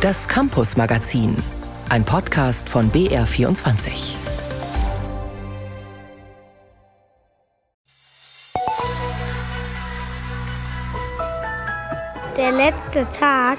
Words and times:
Das 0.00 0.26
Campus 0.26 0.78
Magazin, 0.78 1.36
ein 1.90 2.02
Podcast 2.06 2.70
von 2.70 2.90
BR24. 2.90 4.14
Der 12.34 12.50
letzte 12.50 13.06
Tag 13.10 13.58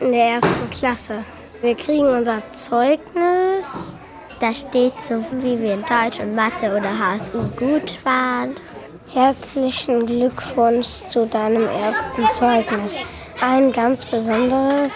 in 0.00 0.12
der 0.12 0.26
ersten 0.34 0.70
Klasse. 0.70 1.24
Wir 1.60 1.74
kriegen 1.74 2.06
unser 2.06 2.40
Zeugnis. 2.54 3.96
Da 4.38 4.54
steht 4.54 4.92
so, 5.02 5.24
wie 5.42 5.58
wir 5.58 5.74
in 5.74 5.80
Deutsch 5.80 6.20
und 6.20 6.36
Mathe 6.36 6.70
oder 6.70 6.96
HSU 6.96 7.48
gut 7.56 7.98
waren. 8.04 8.54
Herzlichen 9.12 10.06
Glückwunsch 10.06 10.86
zu 11.08 11.26
deinem 11.26 11.66
ersten 11.66 12.30
Zeugnis. 12.30 12.96
Ein 13.40 13.72
ganz 13.72 14.04
besonderes 14.04 14.92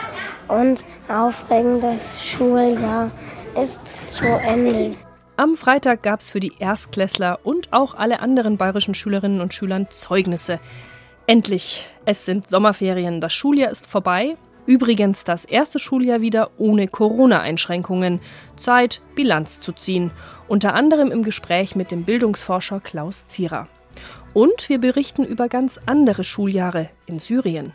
und 0.48 0.84
aufregendes 1.08 2.22
Schuljahr 2.22 3.10
ist 3.62 3.80
zu 4.12 4.26
Ende. 4.26 4.96
Am 5.36 5.56
Freitag 5.56 6.02
gab 6.02 6.20
es 6.20 6.30
für 6.30 6.40
die 6.40 6.52
Erstklässler 6.58 7.40
und 7.42 7.72
auch 7.72 7.94
alle 7.94 8.20
anderen 8.20 8.58
bayerischen 8.58 8.92
Schülerinnen 8.92 9.40
und 9.40 9.54
Schülern 9.54 9.86
Zeugnisse. 9.88 10.60
Endlich, 11.26 11.86
es 12.04 12.26
sind 12.26 12.46
Sommerferien, 12.46 13.22
das 13.22 13.32
Schuljahr 13.32 13.70
ist 13.70 13.86
vorbei. 13.86 14.36
Übrigens 14.66 15.24
das 15.24 15.46
erste 15.46 15.78
Schuljahr 15.78 16.20
wieder 16.20 16.50
ohne 16.58 16.86
Corona-Einschränkungen. 16.86 18.20
Zeit, 18.56 19.00
Bilanz 19.14 19.60
zu 19.60 19.72
ziehen. 19.72 20.10
Unter 20.48 20.74
anderem 20.74 21.10
im 21.10 21.22
Gespräch 21.22 21.76
mit 21.76 21.90
dem 21.90 22.04
Bildungsforscher 22.04 22.80
Klaus 22.80 23.26
Zierer. 23.26 23.68
Und 24.34 24.68
wir 24.68 24.78
berichten 24.78 25.24
über 25.24 25.48
ganz 25.48 25.80
andere 25.86 26.24
Schuljahre 26.24 26.90
in 27.06 27.18
Syrien. 27.18 27.72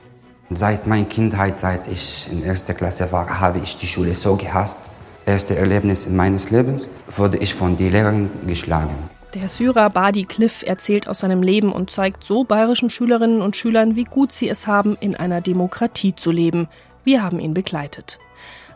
Seit 0.51 0.87
meiner 0.87 1.05
Kindheit, 1.05 1.59
seit 1.59 1.87
ich 1.87 2.27
in 2.31 2.43
erster 2.43 2.73
Klasse 2.73 3.11
war, 3.11 3.39
habe 3.39 3.59
ich 3.59 3.77
die 3.77 3.85
Schule 3.85 4.15
so 4.15 4.35
gehasst. 4.35 4.89
Erste 5.23 5.55
Erlebnis 5.55 6.09
meines 6.09 6.49
Lebens 6.49 6.89
wurde 7.15 7.37
ich 7.37 7.53
von 7.53 7.77
der 7.77 7.91
Lehrerin 7.91 8.31
geschlagen. 8.47 8.95
Der 9.35 9.47
Syrer 9.47 9.91
Badi 9.91 10.25
Cliff 10.25 10.63
erzählt 10.65 11.07
aus 11.07 11.19
seinem 11.19 11.43
Leben 11.43 11.71
und 11.71 11.91
zeigt 11.91 12.23
so 12.23 12.45
bayerischen 12.45 12.89
Schülerinnen 12.89 13.43
und 13.43 13.55
Schülern, 13.55 13.95
wie 13.95 14.05
gut 14.05 14.31
sie 14.31 14.49
es 14.49 14.65
haben, 14.65 14.97
in 14.99 15.15
einer 15.15 15.39
Demokratie 15.39 16.15
zu 16.15 16.31
leben. 16.31 16.67
Wir 17.03 17.21
haben 17.21 17.39
ihn 17.39 17.53
begleitet. 17.53 18.17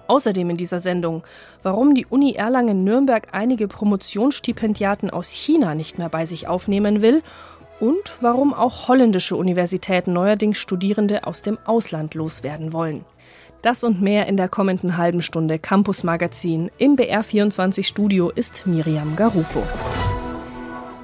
Außerdem 0.06 0.52
in 0.52 0.58
dieser 0.58 0.78
Sendung, 0.78 1.24
warum 1.64 1.96
die 1.96 2.06
Uni 2.06 2.34
Erlangen-Nürnberg 2.34 3.30
einige 3.32 3.68
Promotionsstipendiaten 3.68 5.10
aus 5.10 5.32
China 5.32 5.74
nicht 5.74 5.98
mehr 5.98 6.10
bei 6.10 6.28
sich 6.28 6.48
aufnehmen 6.48 7.02
will 7.02 7.24
und 7.80 8.18
warum 8.22 8.54
auch 8.54 8.88
holländische 8.88 9.36
Universitäten 9.36 10.14
neuerdings 10.14 10.58
Studierende 10.58 11.26
aus 11.26 11.42
dem 11.42 11.58
Ausland 11.66 12.14
loswerden 12.14 12.74
wollen. 12.74 13.06
Das 13.62 13.84
und 13.84 14.02
mehr 14.02 14.28
in 14.28 14.36
der 14.36 14.50
kommenden 14.50 14.98
halben 14.98 15.22
Stunde 15.22 15.58
Campus 15.58 16.04
Magazin. 16.04 16.70
Im 16.78 16.98
BR24 16.98 17.84
Studio 17.84 18.30
ist 18.30 18.68
Miriam 18.68 19.16
Garufo. 19.16 19.64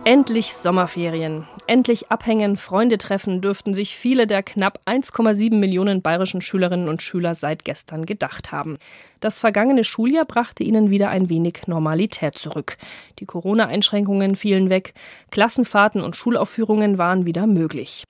Endlich 0.10 0.56
Sommerferien. 0.56 1.46
Endlich 1.68 2.10
abhängen, 2.10 2.58
Freunde 2.58 2.98
treffen, 2.98 3.42
dürften 3.42 3.76
sich 3.76 3.96
viele 3.96 4.26
der 4.26 4.42
knapp 4.42 4.80
1,7 4.88 5.54
Millionen 5.54 6.02
bayerischen 6.02 6.42
Schülerinnen 6.42 6.90
und 6.90 7.04
Schüler 7.04 7.36
seit 7.36 7.64
gestern 7.64 8.08
gedacht 8.08 8.52
haben. 8.52 8.80
Das 9.20 9.40
vergangene 9.40 9.84
Schuljahr 9.84 10.26
brachte 10.26 10.64
ihnen 10.64 10.90
wieder 10.90 11.12
ein 11.12 11.30
wenig 11.30 11.68
Normalität 11.68 12.40
zurück. 12.40 12.78
Die 13.20 13.28
Corona-Einschränkungen 13.28 14.36
fielen 14.36 14.72
weg, 14.72 14.96
Klassenfahrten 15.30 16.02
und 16.02 16.16
Schulaufführungen 16.16 16.98
waren 16.98 17.28
wieder 17.28 17.46
möglich. 17.46 18.06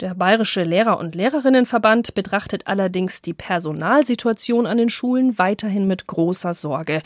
Der 0.00 0.14
Bayerische 0.14 0.64
Lehrer- 0.64 0.98
und 0.98 1.14
Lehrerinnenverband 1.14 2.14
betrachtet 2.14 2.66
allerdings 2.66 3.22
die 3.22 3.34
Personalsituation 3.34 4.66
an 4.66 4.78
den 4.78 4.90
Schulen 4.90 5.38
weiterhin 5.38 5.86
mit 5.86 6.06
großer 6.08 6.52
Sorge. 6.52 7.02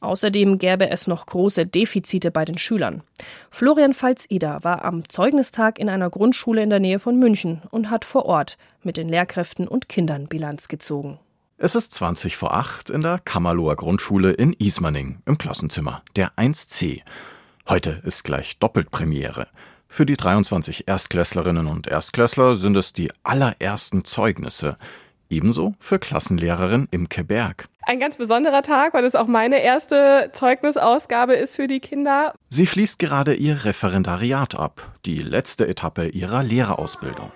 Außerdem 0.00 0.58
gäbe 0.58 0.90
es 0.90 1.06
noch 1.06 1.26
große 1.26 1.66
Defizite 1.66 2.30
bei 2.30 2.44
den 2.44 2.58
Schülern. 2.58 3.02
Florian 3.50 3.94
Pfalz-Eder 3.94 4.60
war 4.62 4.84
am 4.84 5.08
Zeugnistag 5.08 5.78
in 5.78 5.88
einer 5.88 6.10
Grundschule 6.10 6.62
in 6.62 6.70
der 6.70 6.80
Nähe 6.80 6.98
von 6.98 7.18
München 7.18 7.62
und 7.70 7.90
hat 7.90 8.04
vor 8.04 8.26
Ort 8.26 8.58
mit 8.82 8.96
den 8.96 9.08
Lehrkräften 9.08 9.66
und 9.66 9.88
Kindern 9.88 10.28
Bilanz 10.28 10.68
gezogen. 10.68 11.18
Es 11.60 11.74
ist 11.74 11.92
20 11.94 12.36
vor 12.36 12.54
8 12.54 12.88
in 12.90 13.02
der 13.02 13.18
Kammerloher 13.18 13.74
Grundschule 13.74 14.30
in 14.30 14.52
Ismaning 14.52 15.20
im 15.26 15.38
Klassenzimmer 15.38 16.02
der 16.14 16.30
1C. 16.36 17.02
Heute 17.68 18.00
ist 18.04 18.22
gleich 18.22 18.58
Doppelpremiere. 18.60 19.48
Für 19.88 20.06
die 20.06 20.16
23 20.16 20.86
Erstklässlerinnen 20.86 21.66
und 21.66 21.88
Erstklässler 21.88 22.56
sind 22.56 22.76
es 22.76 22.92
die 22.92 23.10
allerersten 23.24 24.04
Zeugnisse. 24.04 24.76
Ebenso 25.30 25.74
für 25.78 25.98
Klassenlehrerin 25.98 26.88
Imke 26.90 27.22
Berg. 27.24 27.68
Ein 27.82 28.00
ganz 28.00 28.16
besonderer 28.16 28.62
Tag, 28.62 28.94
weil 28.94 29.04
es 29.04 29.14
auch 29.14 29.26
meine 29.26 29.62
erste 29.62 30.30
Zeugnisausgabe 30.32 31.34
ist 31.34 31.56
für 31.56 31.66
die 31.66 31.80
Kinder. 31.80 32.34
Sie 32.48 32.66
schließt 32.66 32.98
gerade 32.98 33.34
ihr 33.34 33.64
Referendariat 33.64 34.54
ab, 34.54 34.92
die 35.04 35.20
letzte 35.20 35.66
Etappe 35.66 36.08
ihrer 36.08 36.42
Lehrerausbildung. 36.42 37.30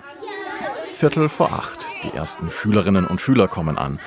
Viertel 0.95 1.29
vor 1.29 1.53
acht. 1.53 1.81
Die 2.05 2.17
ersten 2.17 2.51
Schülerinnen 2.51 3.07
und 3.07 3.21
Schüler 3.21 3.49
kommen 3.49 3.77
an. 3.77 3.99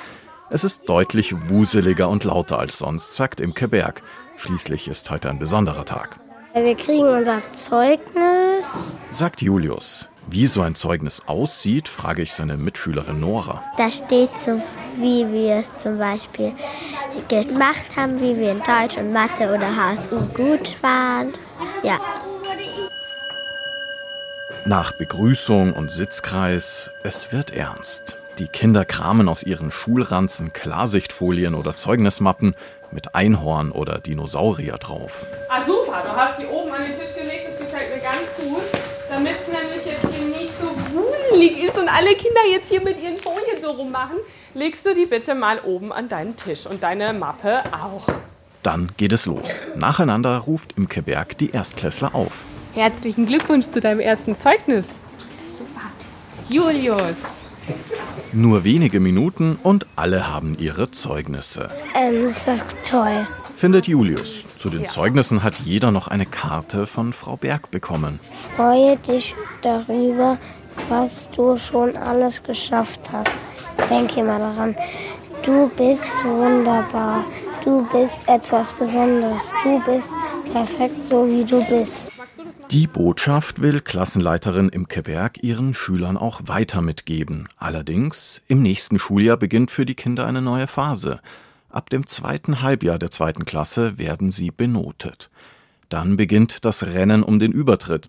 Es 0.50 0.64
ist 0.64 0.88
deutlich 0.88 1.48
wuseliger 1.48 2.08
und 2.08 2.24
lauter 2.24 2.58
als 2.58 2.78
sonst, 2.78 3.16
sagt 3.16 3.40
Imke 3.40 3.68
Berg. 3.68 4.02
Schließlich 4.36 4.88
ist 4.88 5.10
heute 5.10 5.28
ein 5.30 5.38
besonderer 5.38 5.84
Tag. 5.84 6.20
Wir 6.54 6.74
kriegen 6.74 7.06
unser 7.06 7.42
Zeugnis, 7.52 8.94
sagt 9.10 9.42
Julius. 9.42 10.08
Wie 10.28 10.48
so 10.48 10.62
ein 10.62 10.74
Zeugnis 10.74 11.22
aussieht, 11.26 11.88
frage 11.88 12.22
ich 12.22 12.32
seine 12.32 12.56
Mitschülerin 12.56 13.20
Nora. 13.20 13.62
Da 13.78 13.92
steht 13.92 14.30
so, 14.44 14.60
wie 14.96 15.24
wir 15.32 15.56
es 15.56 15.76
zum 15.76 15.98
Beispiel 15.98 16.52
gemacht 17.28 17.86
haben, 17.96 18.20
wie 18.20 18.36
wir 18.36 18.50
in 18.50 18.58
Deutsch 18.58 18.96
und 18.98 19.12
Mathe 19.12 19.54
oder 19.54 19.68
HSU 19.76 20.26
gut 20.34 20.82
waren. 20.82 21.32
Ja. 21.84 22.00
Nach 24.64 24.90
Begrüßung 24.98 25.72
und 25.72 25.92
Sitzkreis, 25.92 26.90
es 27.04 27.32
wird 27.32 27.52
ernst. 27.52 28.16
Die 28.40 28.48
Kinder 28.48 28.84
kramen 28.84 29.28
aus 29.28 29.44
ihren 29.44 29.70
Schulranzen 29.70 30.52
Klarsichtfolien 30.52 31.54
oder 31.54 31.76
Zeugnismappen 31.76 32.56
mit 32.90 33.14
Einhorn 33.14 33.70
oder 33.70 33.98
Dinosaurier 33.98 34.76
drauf. 34.78 35.24
Ah 35.48 35.64
super, 35.64 36.02
du 36.04 36.10
hast 36.16 36.40
die 36.40 36.46
wuselig 41.36 41.64
ist 41.64 41.76
und 41.78 41.88
alle 41.88 42.14
Kinder 42.14 42.40
jetzt 42.50 42.68
hier 42.68 42.82
mit 42.82 43.02
ihren 43.02 43.16
Folien 43.16 43.62
so 43.62 43.70
rummachen, 43.70 44.16
legst 44.54 44.84
du 44.86 44.94
die 44.94 45.06
bitte 45.06 45.34
mal 45.34 45.60
oben 45.60 45.92
an 45.92 46.08
deinen 46.08 46.36
Tisch 46.36 46.66
und 46.66 46.82
deine 46.82 47.12
Mappe 47.12 47.62
auch. 47.72 48.06
Dann 48.62 48.90
geht 48.96 49.12
es 49.12 49.26
los. 49.26 49.48
Nacheinander 49.76 50.38
ruft 50.38 50.76
Imke 50.76 51.02
Berg 51.02 51.38
die 51.38 51.50
Erstklässler 51.50 52.14
auf. 52.14 52.44
Herzlichen 52.74 53.26
Glückwunsch 53.26 53.66
zu 53.66 53.80
deinem 53.80 54.00
ersten 54.00 54.36
Zeugnis. 54.38 54.86
Super. 55.56 55.90
Julius. 56.48 57.16
Nur 58.32 58.64
wenige 58.64 59.00
Minuten 59.00 59.58
und 59.62 59.86
alle 59.96 60.28
haben 60.28 60.56
ihre 60.58 60.90
Zeugnisse. 60.90 61.70
ähm, 61.94 62.24
das 62.24 62.46
war 62.46 62.58
toll. 62.82 63.26
Findet 63.54 63.86
Julius. 63.86 64.44
Zu 64.58 64.68
den 64.68 64.86
Zeugnissen 64.86 65.42
hat 65.42 65.54
jeder 65.64 65.90
noch 65.90 66.08
eine 66.08 66.26
Karte 66.26 66.86
von 66.86 67.14
Frau 67.14 67.36
Berg 67.36 67.70
bekommen. 67.70 68.20
Freue 68.54 68.98
dich 68.98 69.34
darüber, 69.62 70.36
was 70.88 71.28
du 71.30 71.58
schon 71.58 71.96
alles 71.96 72.42
geschafft 72.42 73.00
hast. 73.12 73.32
Denke 73.90 74.20
immer 74.20 74.38
daran, 74.38 74.76
du 75.44 75.68
bist 75.76 76.08
wunderbar. 76.24 77.24
Du 77.64 77.86
bist 77.90 78.14
etwas 78.26 78.72
Besonderes. 78.72 79.52
Du 79.62 79.82
bist 79.84 80.10
perfekt, 80.52 81.04
so 81.04 81.26
wie 81.26 81.44
du 81.44 81.58
bist. 81.66 82.10
Die 82.70 82.86
Botschaft 82.86 83.62
will 83.62 83.80
Klassenleiterin 83.80 84.68
Imke 84.68 85.02
Berg 85.02 85.42
ihren 85.42 85.72
Schülern 85.72 86.16
auch 86.16 86.40
weiter 86.46 86.82
mitgeben. 86.82 87.48
Allerdings, 87.56 88.42
im 88.48 88.62
nächsten 88.62 88.98
Schuljahr 88.98 89.36
beginnt 89.36 89.70
für 89.70 89.86
die 89.86 89.94
Kinder 89.94 90.26
eine 90.26 90.42
neue 90.42 90.66
Phase. 90.66 91.20
Ab 91.70 91.90
dem 91.90 92.06
zweiten 92.06 92.62
Halbjahr 92.62 92.98
der 92.98 93.10
zweiten 93.10 93.44
Klasse 93.44 93.98
werden 93.98 94.30
sie 94.30 94.50
benotet. 94.50 95.30
Dann 95.88 96.16
beginnt 96.16 96.64
das 96.64 96.84
Rennen 96.84 97.22
um 97.22 97.38
den 97.38 97.52
Übertritt. 97.52 98.08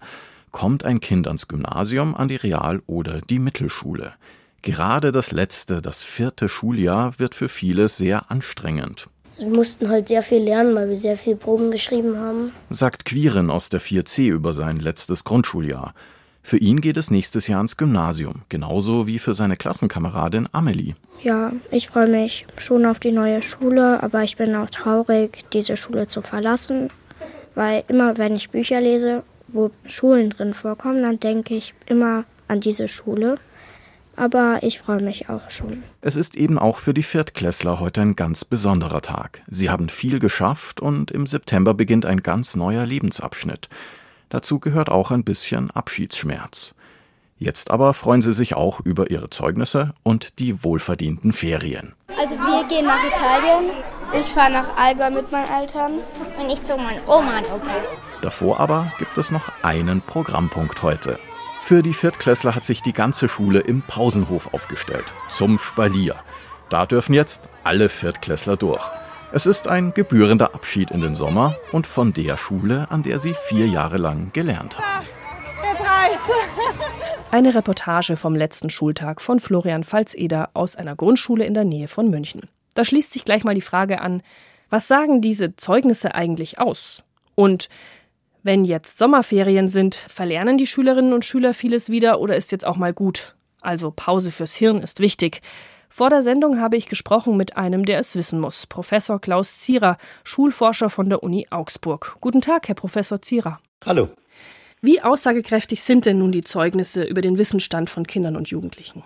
Kommt 0.52 0.86
ein 0.86 1.00
Kind 1.00 1.28
ans 1.28 1.48
Gymnasium, 1.48 2.16
an 2.16 2.28
die 2.28 2.36
Real- 2.36 2.82
oder 2.88 3.22
die 3.22 3.40
Mittelschule. 3.40 4.14
Gerade 4.62 5.12
das 5.12 5.32
letzte, 5.32 5.82
das 5.82 6.04
vierte 6.04 6.50
Schuljahr 6.50 7.20
wird 7.20 7.36
für 7.36 7.50
viele 7.50 7.88
sehr 7.90 8.32
anstrengend. 8.32 9.08
Wir 9.38 9.48
mussten 9.48 9.88
halt 9.90 10.08
sehr 10.08 10.24
viel 10.24 10.42
lernen, 10.42 10.74
weil 10.74 10.90
wir 10.90 10.98
sehr 10.98 11.16
viel 11.16 11.36
Proben 11.36 11.70
geschrieben 11.70 12.18
haben. 12.18 12.52
sagt 12.70 13.06
Quirin 13.06 13.52
aus 13.52 13.70
der 13.70 13.80
4C 13.80 14.30
über 14.30 14.54
sein 14.54 14.78
letztes 14.78 15.24
Grundschuljahr. 15.24 15.94
Für 16.42 16.58
ihn 16.58 16.82
geht 16.82 16.98
es 16.98 17.12
nächstes 17.12 17.48
Jahr 17.48 17.62
ins 17.62 17.78
Gymnasium, 17.78 18.44
genauso 18.50 19.06
wie 19.06 19.20
für 19.20 19.34
seine 19.34 19.58
Klassenkameradin 19.58 20.48
Amelie. 20.54 20.96
Ja, 21.22 21.52
ich 21.72 21.90
freue 21.90 22.08
mich 22.08 22.48
schon 22.58 22.86
auf 22.86 23.00
die 23.00 23.12
neue 23.12 23.42
Schule, 23.42 24.02
aber 24.02 24.24
ich 24.24 24.38
bin 24.38 24.56
auch 24.56 24.70
traurig, 24.70 25.44
diese 25.52 25.76
Schule 25.78 26.08
zu 26.08 26.22
verlassen, 26.22 26.90
weil 27.54 27.84
immer 27.90 28.18
wenn 28.18 28.36
ich 28.36 28.50
Bücher 28.50 28.80
lese, 28.80 29.24
wo 29.48 29.72
Schulen 29.86 30.30
drin 30.30 30.54
vorkommen, 30.54 31.02
dann 31.04 31.20
denke 31.20 31.56
ich 31.56 31.74
immer 31.86 32.26
an 32.48 32.62
diese 32.62 32.88
Schule, 32.88 33.38
aber 34.16 34.60
ich 34.64 34.80
freue 34.80 35.02
mich 35.02 35.30
auch 35.30 35.50
schon. 35.50 35.84
Es 36.02 36.16
ist 36.16 36.36
eben 36.36 36.58
auch 36.58 36.80
für 36.80 36.94
die 36.94 37.04
Viertklässler 37.04 37.80
heute 37.80 38.02
ein 38.02 38.16
ganz 38.16 38.46
besonderer 38.46 39.02
Tag. 39.02 39.42
Sie 39.48 39.70
haben 39.70 39.90
viel 39.90 40.20
geschafft 40.20 40.80
und 40.82 41.12
im 41.12 41.28
September 41.28 41.74
beginnt 41.74 42.06
ein 42.06 42.24
ganz 42.24 42.56
neuer 42.56 42.86
Lebensabschnitt. 42.86 43.70
Dazu 44.30 44.60
gehört 44.60 44.90
auch 44.90 45.12
ein 45.12 45.24
bisschen 45.24 45.72
Abschiedsschmerz. 45.72 46.74
Jetzt 47.40 47.70
aber 47.70 47.94
freuen 47.94 48.22
sie 48.24 48.34
sich 48.34 48.56
auch 48.56 48.80
über 48.80 49.12
ihre 49.12 49.30
Zeugnisse 49.30 49.94
und 50.02 50.40
die 50.40 50.64
wohlverdienten 50.64 51.34
Ferien. 51.34 51.94
Also 52.20 52.36
wir 52.36 52.68
gehen 52.68 52.86
nach 52.86 53.04
Italien. 53.06 53.72
Ich 54.18 54.26
fahre 54.26 54.52
nach 54.52 54.76
Allgäu 54.76 55.12
mit 55.12 55.32
meinen 55.32 55.62
Eltern. 55.62 56.00
Und 56.40 56.52
ich 56.52 56.64
zu 56.64 56.76
meinen 56.78 57.00
Oma 57.08 57.38
und 57.38 57.46
Opa. 57.46 57.76
Davor 58.22 58.60
aber 58.60 58.92
gibt 58.98 59.18
es 59.18 59.32
noch 59.32 59.52
einen 59.62 60.02
Programmpunkt 60.02 60.82
heute. 60.82 61.20
Für 61.62 61.84
die 61.84 61.94
Viertklässler 61.94 62.56
hat 62.56 62.66
sich 62.66 62.82
die 62.82 62.94
ganze 62.94 63.28
Schule 63.28 63.60
im 63.60 63.82
Pausenhof 63.82 64.54
aufgestellt, 64.54 65.06
zum 65.30 65.60
Spalier. 65.60 66.16
Da 66.70 66.86
dürfen 66.86 67.14
jetzt 67.14 67.44
alle 67.64 67.90
Viertklässler 67.90 68.58
durch. 68.58 68.90
Es 69.32 69.46
ist 69.46 69.68
ein 69.68 69.94
gebührender 69.94 70.56
Abschied 70.56 70.92
in 70.92 71.02
den 71.02 71.14
Sommer 71.14 71.58
und 71.72 71.86
von 71.86 72.14
der 72.14 72.38
Schule, 72.38 72.88
an 72.90 73.04
der 73.04 73.20
sie 73.20 73.36
vier 73.48 73.68
Jahre 73.68 73.98
lang 73.98 74.32
gelernt 74.32 74.80
haben. 74.80 75.06
Eine 77.30 77.54
Reportage 77.54 78.16
vom 78.16 78.36
letzten 78.36 78.70
Schultag 78.70 79.20
von 79.20 79.40
Florian 79.40 79.84
Pfalzeder 79.84 80.52
aus 80.54 80.78
einer 80.78 80.96
Grundschule 80.96 81.46
in 81.46 81.54
der 81.54 81.66
Nähe 81.66 81.90
von 81.90 82.10
München. 82.10 82.44
Da 82.74 82.86
schließt 82.86 83.12
sich 83.12 83.26
gleich 83.26 83.44
mal 83.44 83.56
die 83.56 83.62
Frage 83.62 84.02
an, 84.02 84.24
was 84.70 84.88
sagen 84.88 85.22
diese 85.22 85.56
Zeugnisse 85.58 86.16
eigentlich 86.16 86.60
aus? 86.60 87.04
Und 87.36 87.70
wenn 88.48 88.64
jetzt 88.64 88.98
Sommerferien 88.98 89.68
sind, 89.68 89.94
verlernen 89.94 90.58
die 90.58 90.68
Schülerinnen 90.68 91.12
und 91.12 91.26
Schüler 91.26 91.54
vieles 91.54 91.90
wieder 91.90 92.22
oder 92.22 92.38
ist 92.38 92.54
jetzt 92.54 92.66
auch 92.66 92.78
mal 92.78 92.94
gut? 92.94 93.36
Also 93.60 93.92
Pause 93.94 94.32
fürs 94.32 94.56
Hirn 94.56 94.82
ist 94.82 95.02
wichtig. 95.02 95.42
Vor 95.90 96.10
der 96.10 96.22
Sendung 96.22 96.62
habe 96.62 96.78
ich 96.78 96.88
gesprochen 96.88 97.36
mit 97.36 97.58
einem, 97.58 97.84
der 97.84 98.00
es 98.00 98.16
wissen 98.16 98.40
muss, 98.40 98.66
Professor 98.66 99.20
Klaus 99.20 99.60
Zierer, 99.60 99.98
Schulforscher 100.24 100.90
von 100.90 101.10
der 101.10 101.24
Uni 101.24 101.48
Augsburg. 101.50 102.16
Guten 102.22 102.40
Tag, 102.40 102.70
Herr 102.70 102.76
Professor 102.76 103.22
Zierer. 103.22 103.60
Hallo. 103.86 104.08
Wie 104.80 105.02
aussagekräftig 105.02 105.82
sind 105.82 106.06
denn 106.06 106.20
nun 106.20 106.32
die 106.32 106.44
Zeugnisse 106.44 107.04
über 107.04 107.20
den 107.20 107.38
Wissensstand 107.38 107.90
von 107.90 108.08
Kindern 108.08 108.38
und 108.38 108.48
Jugendlichen? 108.48 109.04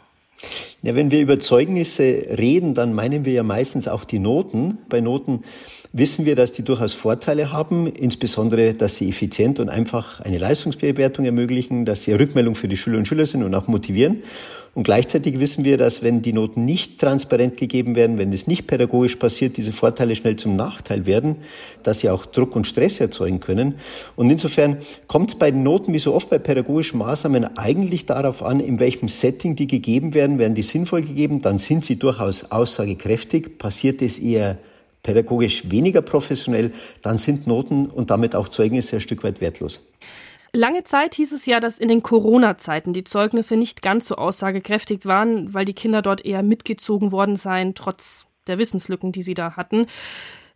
Ja, 0.84 0.96
wenn 0.96 1.12
wir 1.12 1.22
über 1.22 1.40
Zeugnisse 1.40 2.04
reden, 2.38 2.74
dann 2.74 2.94
meinen 2.94 3.24
wir 3.24 3.34
ja 3.34 3.44
meistens 3.44 3.88
auch 3.88 4.04
die 4.04 4.18
Noten. 4.18 4.80
Bei 4.90 5.00
Noten 5.00 5.44
wissen 5.94 6.26
wir, 6.26 6.36
dass 6.36 6.54
die 6.54 6.64
durchaus 6.64 6.94
Vorteile 6.94 7.52
haben, 7.52 7.86
insbesondere, 7.86 8.74
dass 8.74 8.96
sie 8.96 9.08
effizient 9.08 9.60
und 9.60 9.70
einfach 9.70 10.22
eine 10.22 10.40
Leistungsbewertung 10.40 11.26
ermöglichen, 11.26 11.86
dass 11.86 12.04
sie 12.04 12.14
Rückmeldung 12.14 12.56
für 12.56 12.68
die 12.68 12.78
Schüler 12.78 12.98
und 12.98 13.08
Schüler 13.08 13.28
sind 13.28 13.44
und 13.44 13.54
auch 13.54 13.68
motivieren. 13.68 14.24
Und 14.74 14.84
gleichzeitig 14.84 15.38
wissen 15.38 15.66
wir, 15.66 15.78
dass 15.78 16.02
wenn 16.02 16.22
die 16.22 16.32
Noten 16.32 16.64
nicht 16.64 16.98
transparent 16.98 17.58
gegeben 17.58 17.98
werden, 17.98 18.18
wenn 18.18 18.32
es 18.32 18.48
nicht 18.48 18.68
pädagogisch 18.68 19.18
passiert, 19.18 19.58
diese 19.58 19.74
Vorteile 19.74 20.16
schnell 20.16 20.38
zum 20.38 20.56
Nachteil 20.56 21.06
werden, 21.06 21.36
dass 21.84 22.00
sie 22.00 22.10
auch 22.10 22.26
Druck 22.26 22.56
und 22.56 22.68
Stress 22.68 23.02
erzeugen 23.02 23.42
können. 23.42 23.76
Und 24.16 24.30
insofern 24.30 24.78
kommt 25.08 25.32
es 25.32 25.38
bei 25.38 25.52
den 25.52 25.64
Noten, 25.64 25.94
wie 25.94 26.00
so 26.00 26.14
oft 26.14 26.30
bei 26.30 26.40
pädagogischen 26.40 27.00
Maßnahmen, 27.00 27.58
eigentlich 27.58 28.06
darauf 28.06 28.44
an, 28.44 28.62
in 28.62 28.80
welchem 28.80 29.10
Setting 29.10 29.58
die 29.58 29.68
gegeben 29.68 30.14
werden. 30.14 30.40
Werden 30.40 30.56
die 30.56 30.64
sinnvoll 30.64 31.02
gegeben, 31.02 31.42
dann 31.42 31.60
sind 31.60 31.84
sie 31.84 31.98
durchaus 31.98 32.52
aussagekräftig. 32.52 33.58
Passiert 33.58 34.02
es 34.02 34.20
eher 34.20 34.58
pädagogisch 35.04 35.70
weniger 35.70 36.02
professionell, 36.02 36.72
dann 37.02 37.18
sind 37.18 37.46
Noten 37.46 37.88
und 37.88 38.10
damit 38.10 38.36
auch 38.36 38.48
Zeugnisse 38.48 38.98
ein 38.98 39.02
Stück 39.02 39.24
weit 39.24 39.42
wertlos. 39.42 39.82
Lange 40.54 40.84
Zeit 40.84 41.16
hieß 41.16 41.32
es 41.32 41.46
ja, 41.46 41.62
dass 41.62 41.80
in 41.80 41.88
den 41.88 42.04
Corona-Zeiten 42.04 42.92
die 42.92 43.06
Zeugnisse 43.06 43.56
nicht 43.56 43.82
ganz 43.82 44.06
so 44.06 44.16
aussagekräftig 44.16 45.06
waren, 45.06 45.54
weil 45.54 45.64
die 45.64 45.74
Kinder 45.74 46.02
dort 46.02 46.26
eher 46.26 46.44
mitgezogen 46.44 47.14
worden 47.14 47.38
seien, 47.38 47.74
trotz 47.74 48.26
der 48.48 48.58
Wissenslücken, 48.58 49.14
die 49.14 49.22
sie 49.22 49.34
da 49.34 49.56
hatten. 49.56 49.86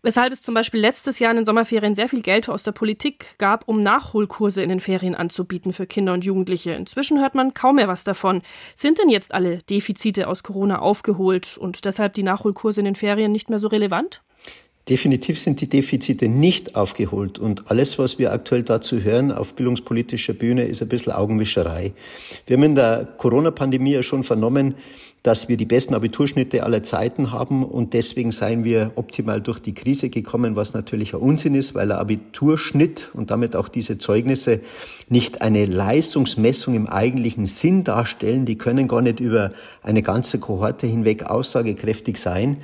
Weshalb 0.02 0.34
es 0.34 0.44
zum 0.44 0.54
Beispiel 0.54 0.82
letztes 0.82 1.20
Jahr 1.20 1.32
in 1.32 1.38
den 1.38 1.46
Sommerferien 1.46 1.96
sehr 1.96 2.10
viel 2.10 2.22
Geld 2.22 2.50
aus 2.50 2.64
der 2.64 2.74
Politik 2.74 3.38
gab, 3.38 3.70
um 3.70 3.82
Nachholkurse 3.82 4.62
in 4.62 4.70
den 4.70 4.82
Ferien 4.82 5.16
anzubieten 5.16 5.72
für 5.72 5.88
Kinder 5.88 6.12
und 6.12 6.26
Jugendliche. 6.26 6.74
Inzwischen 6.74 7.22
hört 7.22 7.34
man 7.34 7.54
kaum 7.54 7.78
mehr 7.78 7.88
was 7.88 8.04
davon. 8.04 8.42
Sind 8.76 9.00
denn 9.00 9.10
jetzt 9.10 9.34
alle 9.34 9.60
Defizite 9.60 10.28
aus 10.28 10.44
Corona 10.44 10.80
aufgeholt 10.80 11.58
und 11.58 11.86
deshalb 11.86 12.14
die 12.14 12.24
Nachholkurse 12.24 12.82
in 12.82 12.86
den 12.86 12.96
Ferien 12.96 13.32
nicht 13.32 13.50
mehr 13.50 13.60
so 13.60 13.70
relevant? 13.70 14.22
Definitiv 14.88 15.40
sind 15.40 15.62
die 15.62 15.68
Defizite 15.68 16.28
nicht 16.28 16.76
aufgeholt 16.76 17.40
und 17.40 17.72
alles, 17.72 17.98
was 17.98 18.20
wir 18.20 18.32
aktuell 18.32 18.62
dazu 18.62 19.02
hören 19.02 19.32
auf 19.32 19.56
bildungspolitischer 19.56 20.34
Bühne, 20.34 20.66
ist 20.66 20.84
ein 20.84 20.90
bisschen 20.90 21.12
Augenwischerei. 21.12 21.94
Wir 22.46 22.58
haben 22.58 22.64
in 22.64 22.76
der 22.76 23.08
Corona-Pandemie 23.18 23.94
ja 23.94 24.04
schon 24.04 24.24
vernommen, 24.24 24.76
dass 25.26 25.50
wir 25.50 25.58
die 25.58 25.66
besten 25.66 25.96
Abiturschnitte 25.96 26.64
aller 26.64 26.84
Zeiten 26.84 27.32
haben 27.32 27.64
und 27.64 27.94
deswegen 27.94 28.30
seien 28.30 28.64
wir 28.64 28.92
optimal 28.94 29.42
durch 29.42 29.58
die 29.58 29.74
Krise 29.74 30.10
gekommen, 30.12 30.56
was 30.56 30.76
natürlich 30.76 31.16
ein 31.16 31.20
Unsinn 31.20 31.56
ist, 31.56 31.74
weil 31.74 31.88
der 31.88 31.98
Abiturschnitt 31.98 33.10
und 33.12 33.32
damit 33.32 33.56
auch 33.56 33.68
diese 33.68 33.98
Zeugnisse 33.98 34.60
nicht 35.10 35.42
eine 35.42 35.66
Leistungsmessung 35.66 36.76
im 36.76 36.86
eigentlichen 36.86 37.48
Sinn 37.48 37.84
darstellen. 37.84 38.46
Die 38.46 38.56
können 38.56 38.88
gar 38.88 39.02
nicht 39.02 39.20
über 39.20 39.50
eine 39.82 40.04
ganze 40.04 40.38
Kohorte 40.38 40.86
hinweg 40.86 41.24
aussagekräftig 41.24 42.18
sein. 42.18 42.58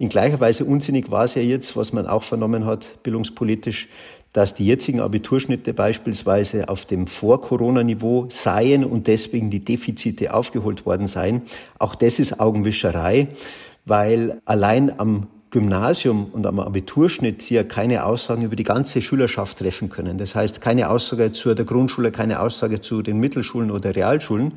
In 0.00 0.08
gleicher 0.08 0.40
Weise 0.40 0.64
unsinnig 0.64 1.12
war 1.12 1.26
es 1.26 1.36
ja 1.36 1.42
jetzt, 1.42 1.76
was 1.76 1.92
man 1.92 2.08
auch 2.08 2.24
vernommen 2.24 2.64
hat, 2.64 3.04
bildungspolitisch, 3.04 3.86
dass 4.32 4.54
die 4.54 4.66
jetzigen 4.66 5.00
Abiturschnitte 5.00 5.74
beispielsweise 5.74 6.68
auf 6.68 6.86
dem 6.86 7.06
Vor-Corona-Niveau 7.06 8.26
seien 8.28 8.84
und 8.84 9.06
deswegen 9.06 9.50
die 9.50 9.64
Defizite 9.64 10.32
aufgeholt 10.34 10.86
worden 10.86 11.08
seien. 11.08 11.42
Auch 11.78 11.94
das 11.94 12.18
ist 12.18 12.38
Augenwischerei, 12.38 13.28
weil 13.84 14.40
allein 14.44 14.98
am 14.98 15.26
Gymnasium 15.50 16.26
und 16.32 16.46
am 16.46 16.60
Abiturschnitt 16.60 17.42
Sie 17.42 17.54
ja 17.54 17.64
keine 17.64 18.04
Aussagen 18.04 18.42
über 18.42 18.54
die 18.54 18.62
ganze 18.62 19.02
Schülerschaft 19.02 19.58
treffen 19.58 19.88
können. 19.88 20.16
Das 20.16 20.36
heißt, 20.36 20.60
keine 20.60 20.90
Aussage 20.90 21.32
zu 21.32 21.54
der 21.54 21.64
Grundschule, 21.64 22.12
keine 22.12 22.40
Aussage 22.40 22.80
zu 22.80 23.02
den 23.02 23.18
Mittelschulen 23.18 23.72
oder 23.72 23.96
Realschulen. 23.96 24.52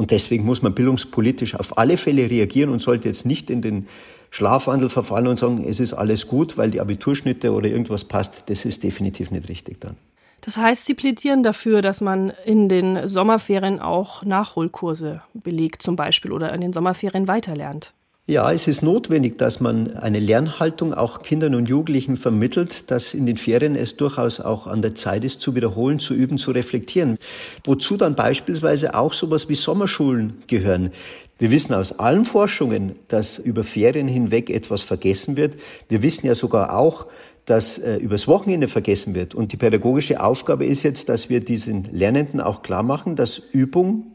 Und 0.00 0.12
deswegen 0.12 0.46
muss 0.46 0.62
man 0.62 0.74
bildungspolitisch 0.74 1.56
auf 1.56 1.76
alle 1.76 1.98
Fälle 1.98 2.30
reagieren 2.30 2.70
und 2.70 2.78
sollte 2.78 3.06
jetzt 3.06 3.26
nicht 3.26 3.50
in 3.50 3.60
den 3.60 3.86
Schlafwandel 4.30 4.88
verfallen 4.88 5.26
und 5.26 5.38
sagen, 5.38 5.62
es 5.62 5.78
ist 5.78 5.92
alles 5.92 6.26
gut, 6.26 6.56
weil 6.56 6.70
die 6.70 6.80
Abiturschnitte 6.80 7.52
oder 7.52 7.68
irgendwas 7.68 8.04
passt, 8.04 8.44
das 8.46 8.64
ist 8.64 8.82
definitiv 8.82 9.30
nicht 9.30 9.50
richtig 9.50 9.78
dann. 9.78 9.96
Das 10.40 10.56
heißt, 10.56 10.86
Sie 10.86 10.94
plädieren 10.94 11.42
dafür, 11.42 11.82
dass 11.82 12.00
man 12.00 12.32
in 12.46 12.70
den 12.70 13.08
Sommerferien 13.08 13.78
auch 13.78 14.24
Nachholkurse 14.24 15.20
belegt 15.34 15.82
zum 15.82 15.96
Beispiel 15.96 16.32
oder 16.32 16.50
in 16.54 16.62
den 16.62 16.72
Sommerferien 16.72 17.28
weiterlernt. 17.28 17.92
Ja, 18.30 18.52
es 18.52 18.68
ist 18.68 18.82
notwendig, 18.82 19.38
dass 19.38 19.58
man 19.58 19.96
eine 19.96 20.20
Lernhaltung 20.20 20.94
auch 20.94 21.22
Kindern 21.22 21.56
und 21.56 21.68
Jugendlichen 21.68 22.16
vermittelt, 22.16 22.88
dass 22.88 23.12
in 23.12 23.26
den 23.26 23.36
Ferien 23.36 23.74
es 23.74 23.96
durchaus 23.96 24.38
auch 24.38 24.68
an 24.68 24.82
der 24.82 24.94
Zeit 24.94 25.24
ist, 25.24 25.40
zu 25.40 25.56
wiederholen, 25.56 25.98
zu 25.98 26.14
üben, 26.14 26.38
zu 26.38 26.52
reflektieren. 26.52 27.18
Wozu 27.64 27.96
dann 27.96 28.14
beispielsweise 28.14 28.94
auch 28.94 29.14
sowas 29.14 29.48
wie 29.48 29.56
Sommerschulen 29.56 30.44
gehören. 30.46 30.92
Wir 31.38 31.50
wissen 31.50 31.74
aus 31.74 31.98
allen 31.98 32.24
Forschungen, 32.24 32.94
dass 33.08 33.40
über 33.40 33.64
Ferien 33.64 34.06
hinweg 34.06 34.48
etwas 34.48 34.82
vergessen 34.82 35.36
wird. 35.36 35.56
Wir 35.88 36.00
wissen 36.04 36.28
ja 36.28 36.36
sogar 36.36 36.78
auch, 36.78 37.08
dass 37.46 37.78
äh, 37.78 37.96
übers 37.96 38.28
Wochenende 38.28 38.68
vergessen 38.68 39.16
wird. 39.16 39.34
Und 39.34 39.50
die 39.50 39.56
pädagogische 39.56 40.22
Aufgabe 40.22 40.66
ist 40.66 40.84
jetzt, 40.84 41.08
dass 41.08 41.30
wir 41.30 41.40
diesen 41.40 41.88
Lernenden 41.90 42.40
auch 42.40 42.62
klar 42.62 42.84
machen, 42.84 43.16
dass 43.16 43.38
Übung 43.38 44.06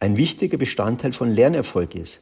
ein 0.00 0.16
wichtiger 0.16 0.58
Bestandteil 0.58 1.12
von 1.12 1.30
Lernerfolg 1.30 1.94
ist. 1.94 2.20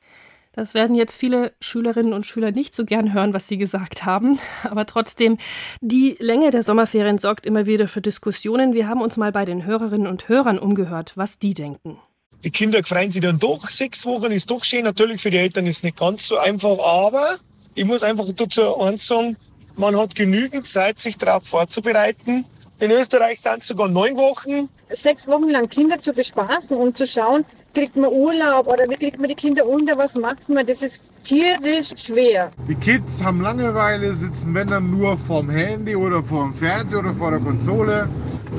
Das 0.53 0.75
werden 0.75 0.97
jetzt 0.97 1.17
viele 1.17 1.53
Schülerinnen 1.61 2.13
und 2.13 2.27
Schüler 2.27 2.51
nicht 2.51 2.75
so 2.75 2.85
gern 2.85 3.13
hören, 3.13 3.35
was 3.35 3.49
Sie 3.49 3.59
gesagt 3.59 4.05
haben. 4.05 4.39
Aber 4.65 4.87
trotzdem, 4.87 5.39
die 5.81 6.17
Länge 6.19 6.51
der 6.51 6.63
Sommerferien 6.63 7.19
sorgt 7.19 7.47
immer 7.47 7.67
wieder 7.67 7.89
für 7.89 8.01
Diskussionen. 8.01 8.75
Wir 8.75 8.89
haben 8.89 9.01
uns 9.01 9.17
mal 9.17 9.33
bei 9.33 9.45
den 9.45 9.65
Hörerinnen 9.65 10.07
und 10.07 10.29
Hörern 10.29 10.59
umgehört, 10.59 11.13
was 11.17 11.39
die 11.39 11.55
denken. 11.55 11.99
Die 12.45 12.51
Kinder 12.51 12.83
freuen 12.85 13.11
sich 13.11 13.23
dann 13.23 13.39
doch. 13.39 13.69
Sechs 13.69 14.07
Wochen 14.07 14.31
ist 14.31 14.51
doch 14.51 14.65
schön. 14.65 14.85
Natürlich 14.85 15.21
für 15.21 15.31
die 15.31 15.39
Eltern 15.39 15.67
ist 15.67 15.79
es 15.79 15.83
nicht 15.83 15.97
ganz 15.97 16.29
so 16.29 16.37
einfach, 16.39 16.79
aber 16.79 17.37
ich 17.75 17.85
muss 17.85 18.03
einfach 18.03 18.27
dazu 18.35 18.81
eins 18.81 19.07
sagen, 19.07 19.37
man 19.77 19.97
hat 19.97 20.15
genügend 20.15 20.67
Zeit, 20.67 20.99
sich 20.99 21.17
darauf 21.17 21.45
vorzubereiten. 21.45 22.45
In 22.81 22.93
Österreich 22.93 23.41
sind 23.41 23.59
es 23.59 23.67
sogar 23.67 23.89
neun 23.89 24.17
Wochen. 24.17 24.69
Sechs 24.89 25.27
Wochen 25.27 25.49
lang 25.49 25.69
Kinder 25.69 25.99
zu 25.99 26.13
bespaßen 26.13 26.77
und 26.77 26.97
zu 26.97 27.09
schauen, 27.09 27.45
kriegt 27.75 27.97
man 27.97 28.13
Urlaub 28.13 28.69
oder 28.69 28.89
wie 28.89 28.95
kriegt 28.95 29.19
man 29.19 29.29
die 29.29 29.35
Kinder 29.35 29.67
unter, 29.67 29.99
was 29.99 30.15
macht 30.15 30.49
man, 30.49 30.65
das 30.65 30.83
ist 30.83 31.03
tierisch 31.25 31.89
schwer. 31.97 32.53
Die 32.69 32.77
Kids 32.77 33.21
haben 33.21 33.41
Langeweile, 33.41 34.15
sitzen 34.15 34.55
wenn 34.55 34.69
dann 34.69 34.93
nur 34.93 35.19
vorm 35.19 35.51
Handy 35.51 35.97
oder 35.97 36.23
vorm 36.23 36.55
Fernseher 36.55 37.01
oder 37.01 37.15
vor 37.15 37.33
der 37.33 37.41
Konsole. 37.41 38.09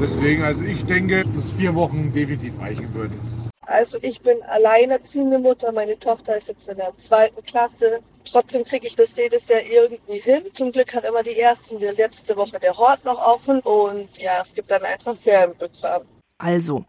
Deswegen, 0.01 0.43
also 0.43 0.63
ich 0.63 0.85
denke, 0.85 1.23
dass 1.23 1.51
vier 1.51 1.73
Wochen 1.73 2.11
definitiv 2.11 2.59
reichen 2.59 2.93
würden. 2.93 3.17
Also 3.61 3.99
ich 4.01 4.19
bin 4.21 4.43
alleinerziehende 4.43 5.39
Mutter, 5.39 5.71
meine 5.71 5.97
Tochter 5.97 6.35
ist 6.35 6.49
jetzt 6.49 6.67
in 6.67 6.75
der 6.75 6.91
zweiten 6.97 7.41
Klasse. 7.43 7.99
Trotzdem 8.31 8.63
kriege 8.63 8.85
ich 8.87 8.95
das 8.95 9.15
jedes 9.17 9.47
Jahr 9.47 9.61
irgendwie 9.61 10.19
hin. 10.19 10.43
Zum 10.53 10.71
Glück 10.71 10.93
hat 10.93 11.03
immer 11.03 11.23
die 11.23 11.31
erste 11.31 11.73
und 11.73 11.81
die 11.81 11.87
letzte 11.87 12.35
Woche 12.35 12.59
der 12.59 12.77
Hort 12.77 13.03
noch 13.05 13.19
offen 13.19 13.59
und 13.61 14.17
ja, 14.19 14.41
es 14.41 14.53
gibt 14.53 14.69
dann 14.69 14.83
einfach 14.83 15.15
Ferienprogramm. 15.17 16.03
Also, 16.37 16.85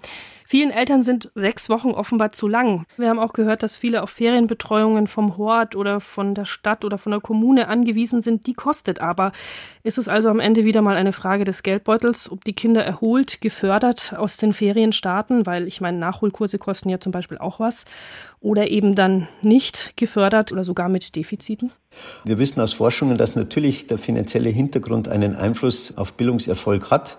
Vielen 0.50 0.72
Eltern 0.72 1.04
sind 1.04 1.30
sechs 1.36 1.68
Wochen 1.68 1.92
offenbar 1.92 2.32
zu 2.32 2.48
lang. 2.48 2.84
Wir 2.96 3.08
haben 3.08 3.20
auch 3.20 3.34
gehört, 3.34 3.62
dass 3.62 3.78
viele 3.78 4.02
auf 4.02 4.10
Ferienbetreuungen 4.10 5.06
vom 5.06 5.36
Hort 5.36 5.76
oder 5.76 6.00
von 6.00 6.34
der 6.34 6.44
Stadt 6.44 6.84
oder 6.84 6.98
von 6.98 7.12
der 7.12 7.20
Kommune 7.20 7.68
angewiesen 7.68 8.20
sind. 8.20 8.48
Die 8.48 8.54
kostet 8.54 9.00
aber. 9.00 9.30
Ist 9.84 9.96
es 9.96 10.08
also 10.08 10.28
am 10.28 10.40
Ende 10.40 10.64
wieder 10.64 10.82
mal 10.82 10.96
eine 10.96 11.12
Frage 11.12 11.44
des 11.44 11.62
Geldbeutels, 11.62 12.32
ob 12.32 12.42
die 12.42 12.52
Kinder 12.52 12.84
erholt, 12.84 13.40
gefördert 13.40 14.12
aus 14.16 14.38
den 14.38 14.52
Ferien 14.52 14.90
starten, 14.90 15.46
weil 15.46 15.68
ich 15.68 15.80
meine, 15.80 15.98
Nachholkurse 15.98 16.58
kosten 16.58 16.88
ja 16.88 16.98
zum 16.98 17.12
Beispiel 17.12 17.38
auch 17.38 17.60
was, 17.60 17.84
oder 18.40 18.72
eben 18.72 18.96
dann 18.96 19.28
nicht 19.42 19.96
gefördert 19.96 20.50
oder 20.50 20.64
sogar 20.64 20.88
mit 20.88 21.14
Defiziten? 21.14 21.70
Wir 22.24 22.40
wissen 22.40 22.60
aus 22.60 22.72
Forschungen, 22.72 23.18
dass 23.18 23.36
natürlich 23.36 23.86
der 23.86 23.98
finanzielle 23.98 24.50
Hintergrund 24.50 25.06
einen 25.06 25.36
Einfluss 25.36 25.96
auf 25.96 26.14
Bildungserfolg 26.14 26.90
hat. 26.90 27.18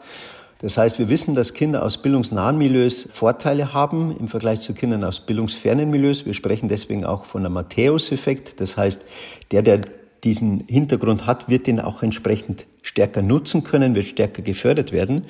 Das 0.62 0.78
heißt, 0.78 1.00
wir 1.00 1.10
wissen, 1.10 1.34
dass 1.34 1.56
Kinder 1.56 1.84
aus 1.84 1.98
bildungsnahen 1.98 2.56
Milieus 2.56 3.10
Vorteile 3.12 3.74
haben 3.74 4.16
im 4.20 4.28
Vergleich 4.28 4.62
zu 4.62 4.74
Kindern 4.74 5.04
aus 5.04 5.20
bildungsfernen 5.20 5.90
Milieus. 5.90 6.28
Wir 6.28 6.36
sprechen 6.36 6.70
deswegen 6.70 7.04
auch 7.04 7.26
von 7.26 7.44
einem 7.44 7.54
Matthäus-Effekt. 7.54 8.62
Das 8.62 8.78
heißt, 8.78 9.04
der, 9.50 9.64
der 9.64 9.82
diesen 10.24 10.64
Hintergrund 10.68 11.26
hat, 11.26 11.50
wird 11.50 11.66
den 11.66 11.80
auch 11.80 12.04
entsprechend 12.04 12.68
stärker 12.84 13.24
nutzen 13.24 13.64
können, 13.64 13.96
wird 13.96 14.06
stärker 14.06 14.44
gefördert 14.44 14.92
werden. 14.92 15.26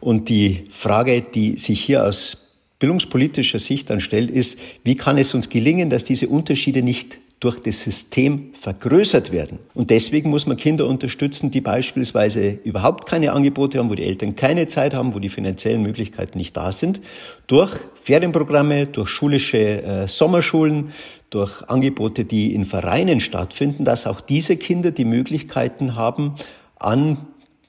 Und 0.00 0.30
die 0.30 0.64
Frage, 0.70 1.20
die 1.20 1.58
sich 1.58 1.82
hier 1.82 2.06
aus 2.06 2.48
bildungspolitischer 2.78 3.58
Sicht 3.58 3.90
dann 3.90 4.00
stellt, 4.00 4.30
ist, 4.30 4.58
wie 4.82 4.96
kann 4.96 5.18
es 5.18 5.34
uns 5.34 5.50
gelingen, 5.50 5.90
dass 5.90 6.04
diese 6.04 6.28
Unterschiede 6.28 6.82
nicht 6.82 7.18
durch 7.40 7.58
das 7.58 7.80
System 7.80 8.52
vergrößert 8.52 9.32
werden. 9.32 9.58
Und 9.72 9.88
deswegen 9.88 10.28
muss 10.28 10.46
man 10.46 10.58
Kinder 10.58 10.86
unterstützen, 10.86 11.50
die 11.50 11.62
beispielsweise 11.62 12.50
überhaupt 12.64 13.06
keine 13.08 13.32
Angebote 13.32 13.78
haben, 13.78 13.88
wo 13.88 13.94
die 13.94 14.04
Eltern 14.04 14.36
keine 14.36 14.68
Zeit 14.68 14.92
haben, 14.92 15.14
wo 15.14 15.18
die 15.18 15.30
finanziellen 15.30 15.82
Möglichkeiten 15.82 16.36
nicht 16.36 16.54
da 16.54 16.70
sind, 16.70 17.00
durch 17.46 17.80
Ferienprogramme, 17.94 18.86
durch 18.86 19.08
schulische 19.08 19.82
äh, 19.82 20.06
Sommerschulen, 20.06 20.90
durch 21.30 21.62
Angebote, 21.62 22.26
die 22.26 22.54
in 22.54 22.66
Vereinen 22.66 23.20
stattfinden, 23.20 23.84
dass 23.84 24.06
auch 24.06 24.20
diese 24.20 24.58
Kinder 24.58 24.90
die 24.90 25.06
Möglichkeiten 25.06 25.96
haben, 25.96 26.34
an 26.78 27.26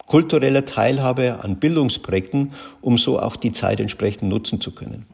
kultureller 0.07 0.65
Teilhabe 0.65 1.39
an 1.43 1.57
Bildungsprojekten, 1.57 2.53
um 2.81 2.97
so 2.97 3.19
auch 3.19 3.35
die 3.35 3.51
Zeit 3.51 3.79
entsprechend 3.79 4.29
nutzen 4.29 4.61
zu 4.61 4.71
können. 4.71 5.05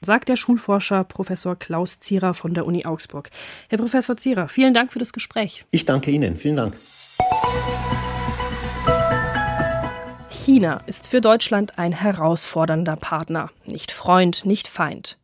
Sagt 0.00 0.28
der 0.28 0.36
Schulforscher 0.36 1.04
Professor 1.04 1.56
Klaus 1.56 2.00
Zierer 2.00 2.34
von 2.34 2.54
der 2.54 2.66
Uni 2.66 2.84
Augsburg. 2.84 3.30
Herr 3.68 3.78
Professor 3.78 4.16
Zierer, 4.16 4.48
vielen 4.48 4.74
Dank 4.74 4.92
für 4.92 4.98
das 4.98 5.12
Gespräch. 5.12 5.64
Ich 5.70 5.84
danke 5.84 6.10
Ihnen. 6.10 6.36
Vielen 6.36 6.56
Dank. 6.56 6.74
China 10.48 10.82
ist 10.86 11.08
für 11.08 11.20
Deutschland 11.20 11.78
ein 11.78 11.92
herausfordernder 11.92 12.96
Partner, 12.96 13.50
nicht 13.66 13.92
Freund, 13.92 14.46
nicht 14.46 14.66
Feind. 14.66 15.18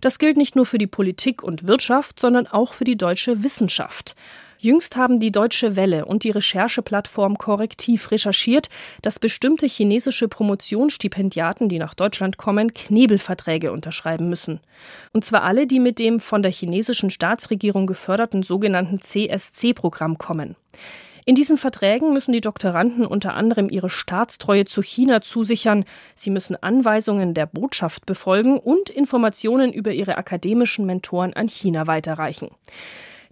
Das 0.00 0.20
gilt 0.20 0.36
nicht 0.36 0.54
nur 0.54 0.66
für 0.66 0.78
die 0.78 0.86
Politik 0.86 1.42
und 1.42 1.66
Wirtschaft, 1.66 2.20
sondern 2.20 2.46
auch 2.46 2.74
für 2.74 2.84
die 2.84 2.96
deutsche 2.96 3.42
Wissenschaft. 3.42 4.14
Jüngst 4.60 4.96
haben 4.96 5.20
die 5.20 5.30
Deutsche 5.30 5.76
Welle 5.76 6.04
und 6.04 6.24
die 6.24 6.30
Rechercheplattform 6.30 7.38
Korrektiv 7.38 8.10
recherchiert, 8.10 8.68
dass 9.02 9.20
bestimmte 9.20 9.66
chinesische 9.66 10.26
Promotionsstipendiaten, 10.26 11.68
die 11.68 11.78
nach 11.78 11.94
Deutschland 11.94 12.38
kommen, 12.38 12.74
Knebelverträge 12.74 13.70
unterschreiben 13.70 14.28
müssen. 14.28 14.58
Und 15.12 15.24
zwar 15.24 15.44
alle, 15.44 15.68
die 15.68 15.78
mit 15.78 16.00
dem 16.00 16.18
von 16.18 16.42
der 16.42 16.50
chinesischen 16.50 17.10
Staatsregierung 17.10 17.86
geförderten 17.86 18.42
sogenannten 18.42 19.00
CSC-Programm 19.00 20.18
kommen. 20.18 20.56
In 21.24 21.36
diesen 21.36 21.58
Verträgen 21.58 22.12
müssen 22.12 22.32
die 22.32 22.40
Doktoranden 22.40 23.06
unter 23.06 23.34
anderem 23.34 23.68
ihre 23.68 23.90
Staatstreue 23.90 24.64
zu 24.64 24.82
China 24.82 25.20
zusichern, 25.20 25.84
sie 26.14 26.30
müssen 26.30 26.56
Anweisungen 26.60 27.34
der 27.34 27.46
Botschaft 27.46 28.06
befolgen 28.06 28.58
und 28.58 28.88
Informationen 28.90 29.72
über 29.72 29.92
ihre 29.92 30.16
akademischen 30.16 30.86
Mentoren 30.86 31.34
an 31.34 31.48
China 31.48 31.86
weiterreichen. 31.86 32.48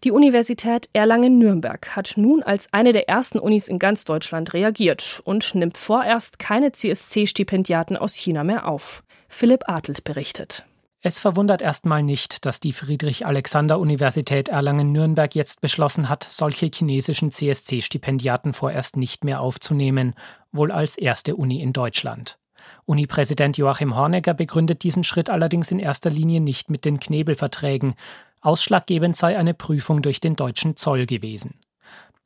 Die 0.04 0.10
Universität 0.10 0.90
Erlangen-Nürnberg 0.92 1.96
hat 1.96 2.14
nun 2.16 2.42
als 2.42 2.72
eine 2.72 2.92
der 2.92 3.08
ersten 3.08 3.38
Unis 3.38 3.66
in 3.66 3.78
ganz 3.78 4.04
Deutschland 4.04 4.52
reagiert 4.52 5.22
und 5.24 5.54
nimmt 5.54 5.78
vorerst 5.78 6.38
keine 6.38 6.72
CSC-Stipendiaten 6.72 7.96
aus 7.96 8.14
China 8.14 8.44
mehr 8.44 8.68
auf. 8.68 9.02
Philipp 9.28 9.68
Adelt 9.68 10.04
berichtet. 10.04 10.64
Es 11.00 11.18
verwundert 11.18 11.62
erstmal 11.62 12.02
nicht, 12.02 12.44
dass 12.44 12.60
die 12.60 12.72
Friedrich-Alexander-Universität 12.72 14.48
Erlangen-Nürnberg 14.48 15.34
jetzt 15.34 15.60
beschlossen 15.60 16.08
hat, 16.08 16.26
solche 16.28 16.68
chinesischen 16.72 17.30
CSC-Stipendiaten 17.30 18.52
vorerst 18.52 18.96
nicht 18.96 19.24
mehr 19.24 19.40
aufzunehmen, 19.40 20.14
wohl 20.52 20.72
als 20.72 20.98
erste 20.98 21.36
Uni 21.36 21.62
in 21.62 21.72
Deutschland. 21.72 22.38
Uni-Präsident 22.84 23.56
Joachim 23.56 23.94
Hornegger 23.94 24.34
begründet 24.34 24.82
diesen 24.82 25.04
Schritt 25.04 25.30
allerdings 25.30 25.70
in 25.70 25.78
erster 25.78 26.10
Linie 26.10 26.40
nicht 26.40 26.70
mit 26.70 26.84
den 26.84 26.98
Knebelverträgen, 26.98 27.94
Ausschlaggebend 28.46 29.16
sei 29.16 29.36
eine 29.36 29.54
Prüfung 29.54 30.02
durch 30.02 30.20
den 30.20 30.36
deutschen 30.36 30.76
Zoll 30.76 31.04
gewesen. 31.04 31.58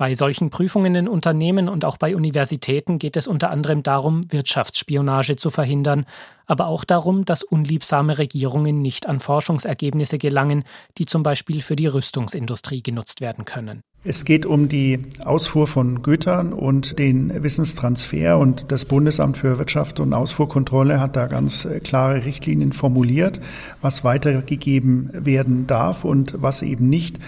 Bei 0.00 0.14
solchen 0.14 0.49
Prüfungen 0.49 0.95
in 0.95 1.09
Unternehmen 1.09 1.69
und 1.69 1.85
auch 1.85 1.99
bei 1.99 2.16
Universitäten 2.16 2.99
geht 2.99 3.19
es 3.19 3.28
unter 3.28 3.50
anderem 3.50 3.83
darum, 3.83 4.23
Wirtschaftsspionage 4.33 5.37
zu 5.37 5.50
verhindern, 5.50 6.07
aber 6.47 6.69
auch 6.69 6.87
darum, 6.87 7.26
dass 7.26 7.42
unliebsame 7.42 8.16
Regierungen 8.16 8.80
nicht 8.80 9.07
an 9.07 9.21
Forschungsergebnisse 9.21 10.16
gelangen, 10.16 10.64
die 10.97 11.04
zum 11.04 11.23
Beispiel 11.23 11.61
für 11.61 11.76
die 11.76 11.87
Rüstungsindustrie 11.87 12.83
genutzt 12.83 13.21
werden 13.21 13.45
können. 13.45 13.83
Es 14.02 14.25
geht 14.25 14.47
um 14.47 14.71
die 14.71 15.04
Ausfuhr 15.23 15.66
von 15.66 16.00
Gütern 16.00 16.54
und 16.54 16.99
den 16.99 17.42
Wissenstransfer 17.42 18.38
und 18.38 18.73
das 18.73 18.87
Bundesamt 18.87 19.37
für 19.37 19.59
Wirtschaft 19.59 20.00
und 20.00 20.14
Ausfuhrkontrolle 20.14 20.99
hat 20.99 21.16
da 21.16 21.26
ganz 21.26 21.69
klare 21.85 22.25
Richtlinien 22.25 22.73
formuliert, 22.73 23.42
was 23.83 24.02
weitergegeben 24.02 25.11
werden 25.12 25.66
darf 25.66 26.07
und 26.07 26.33
was 26.40 26.62
eben 26.62 26.88
nicht. 26.88 27.19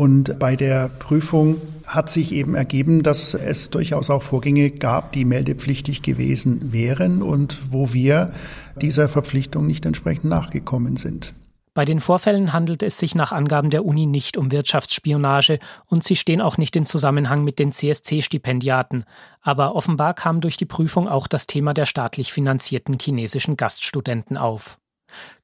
Und 0.00 0.38
bei 0.38 0.56
der 0.56 0.88
Prüfung 0.88 1.60
hat 1.84 2.08
sich 2.08 2.32
eben 2.32 2.54
ergeben, 2.54 3.02
dass 3.02 3.34
es 3.34 3.68
durchaus 3.68 4.08
auch 4.08 4.22
Vorgänge 4.22 4.70
gab, 4.70 5.12
die 5.12 5.26
meldepflichtig 5.26 6.00
gewesen 6.00 6.72
wären 6.72 7.20
und 7.20 7.58
wo 7.70 7.92
wir 7.92 8.32
dieser 8.80 9.08
Verpflichtung 9.08 9.66
nicht 9.66 9.84
entsprechend 9.84 10.24
nachgekommen 10.24 10.96
sind. 10.96 11.34
Bei 11.74 11.84
den 11.84 12.00
Vorfällen 12.00 12.54
handelt 12.54 12.82
es 12.82 12.96
sich 12.96 13.14
nach 13.14 13.32
Angaben 13.32 13.68
der 13.68 13.84
Uni 13.84 14.06
nicht 14.06 14.38
um 14.38 14.50
Wirtschaftsspionage 14.50 15.58
und 15.84 16.02
sie 16.02 16.16
stehen 16.16 16.40
auch 16.40 16.56
nicht 16.56 16.76
in 16.76 16.86
Zusammenhang 16.86 17.44
mit 17.44 17.58
den 17.58 17.70
CSC-Stipendiaten. 17.70 19.04
Aber 19.42 19.74
offenbar 19.74 20.14
kam 20.14 20.40
durch 20.40 20.56
die 20.56 20.64
Prüfung 20.64 21.08
auch 21.08 21.26
das 21.26 21.46
Thema 21.46 21.74
der 21.74 21.84
staatlich 21.84 22.32
finanzierten 22.32 22.96
chinesischen 22.98 23.58
Gaststudenten 23.58 24.38
auf. 24.38 24.79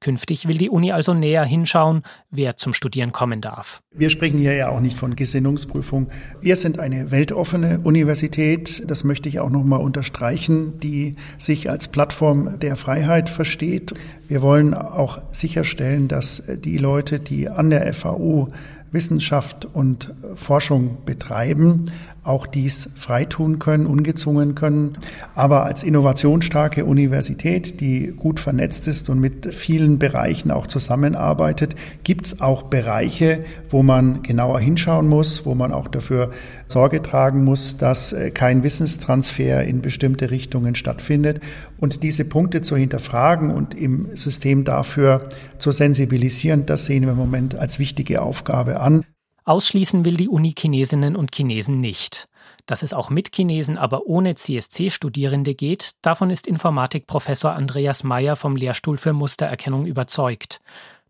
Künftig 0.01 0.47
will 0.47 0.59
die 0.59 0.71
Uni 0.71 0.93
also 0.93 1.15
näher 1.15 1.45
hinschauen, 1.45 2.03
wer 2.31 2.57
zum 2.57 2.73
Studieren 2.73 3.13
kommen 3.13 3.41
darf. 3.41 3.83
Wir 3.93 4.11
sprechen 4.11 4.39
hier 4.39 4.55
ja 4.55 4.69
auch 4.69 4.81
nicht 4.81 4.97
von 4.97 5.17
Gesinnungsprüfung. 5.17 6.09
Wir 6.41 6.57
sind 6.57 6.79
eine 6.79 7.11
weltoffene 7.11 7.81
Universität, 7.85 8.85
das 8.87 9.05
möchte 9.05 9.29
ich 9.29 9.41
auch 9.41 9.51
noch 9.51 9.65
mal 9.65 9.77
unterstreichen, 9.77 10.79
die 10.81 11.17
sich 11.39 11.71
als 11.71 11.89
Plattform 11.89 12.59
der 12.59 12.77
Freiheit 12.77 13.29
versteht. 13.29 13.95
Wir 14.29 14.43
wollen 14.43 14.75
auch 14.75 15.21
sicherstellen, 15.33 16.09
dass 16.09 16.43
die 16.47 16.79
Leute, 16.79 17.21
die 17.21 17.49
an 17.49 17.71
der 17.71 17.93
FAU 17.93 18.49
Wissenschaft 18.93 19.67
und 19.67 20.15
Forschung 20.35 20.99
betreiben, 21.05 21.85
auch 22.27 22.47
dies 22.47 22.91
freitun 22.95 23.59
können, 23.59 23.87
ungezwungen 23.87 24.55
können. 24.55 24.99
Aber 25.35 25.65
als 25.65 25.83
innovationsstarke 25.83 26.85
Universität, 26.85 27.81
die 27.81 28.09
gut 28.09 28.41
vernetzt 28.41 28.89
ist 28.89 29.09
und 29.09 29.21
mit 29.21 29.55
vielen 29.55 29.99
Bereichen 29.99 30.51
auch 30.51 30.67
zusammenarbeitet, 30.67 31.77
gibt 32.05 32.27
es 32.27 32.41
auch 32.41 32.65
Bereiche, 32.65 33.41
wo 33.71 33.83
man 33.83 34.23
genauer 34.23 34.61
hinschauen 34.61 35.09
muss, 35.09 35.47
wo 35.47 35.55
man 35.55 35.73
auch 35.73 35.89
dafür 35.89 36.31
Sorge 36.69 37.01
tragen 37.01 37.45
muss, 37.45 37.77
dass 37.77 38.13
äh, 38.13 38.31
kein 38.31 38.63
Wissenstransfer 38.63 39.65
in 39.65 39.83
bestimmte 39.83 40.31
Richtungen 40.31 40.75
stattfindet. 40.75 41.41
Und 41.79 42.03
diese 42.03 42.25
Punkte 42.25 42.63
zu 42.63 42.77
hinterfragen 42.77 43.51
und 43.51 43.75
im 43.75 44.09
System 44.17 44.65
dafür 44.65 45.29
zu 45.59 45.71
sensibilisieren, 45.71 46.67
das 46.67 46.87
sehen 46.87 47.05
wir 47.05 47.13
im 47.13 47.19
Moment 47.19 47.55
als 47.55 47.79
wichtige 47.79 48.23
Aufgabe 48.23 48.81
an. 48.81 49.05
Ausschließen 49.47 50.05
will 50.05 50.17
die 50.17 50.29
Uni 50.29 50.53
Chinesinnen 50.59 51.15
und 51.15 51.33
Chinesen 51.33 51.79
nicht. 51.79 52.29
Dass 52.67 52.83
es 52.83 52.93
auch 52.93 53.11
mit 53.11 53.33
Chinesen, 53.33 53.79
aber 53.79 54.07
ohne 54.07 54.35
CSC-Studierende 54.35 55.55
geht, 55.55 55.93
davon 56.03 56.31
ist 56.31 56.49
Informatikprofessor 56.49 57.53
Andreas 57.53 58.03
Meyer 58.03 58.35
vom 58.35 58.57
Lehrstuhl 58.57 58.99
für 58.99 59.13
Mustererkennung 59.13 59.87
überzeugt. 59.87 60.61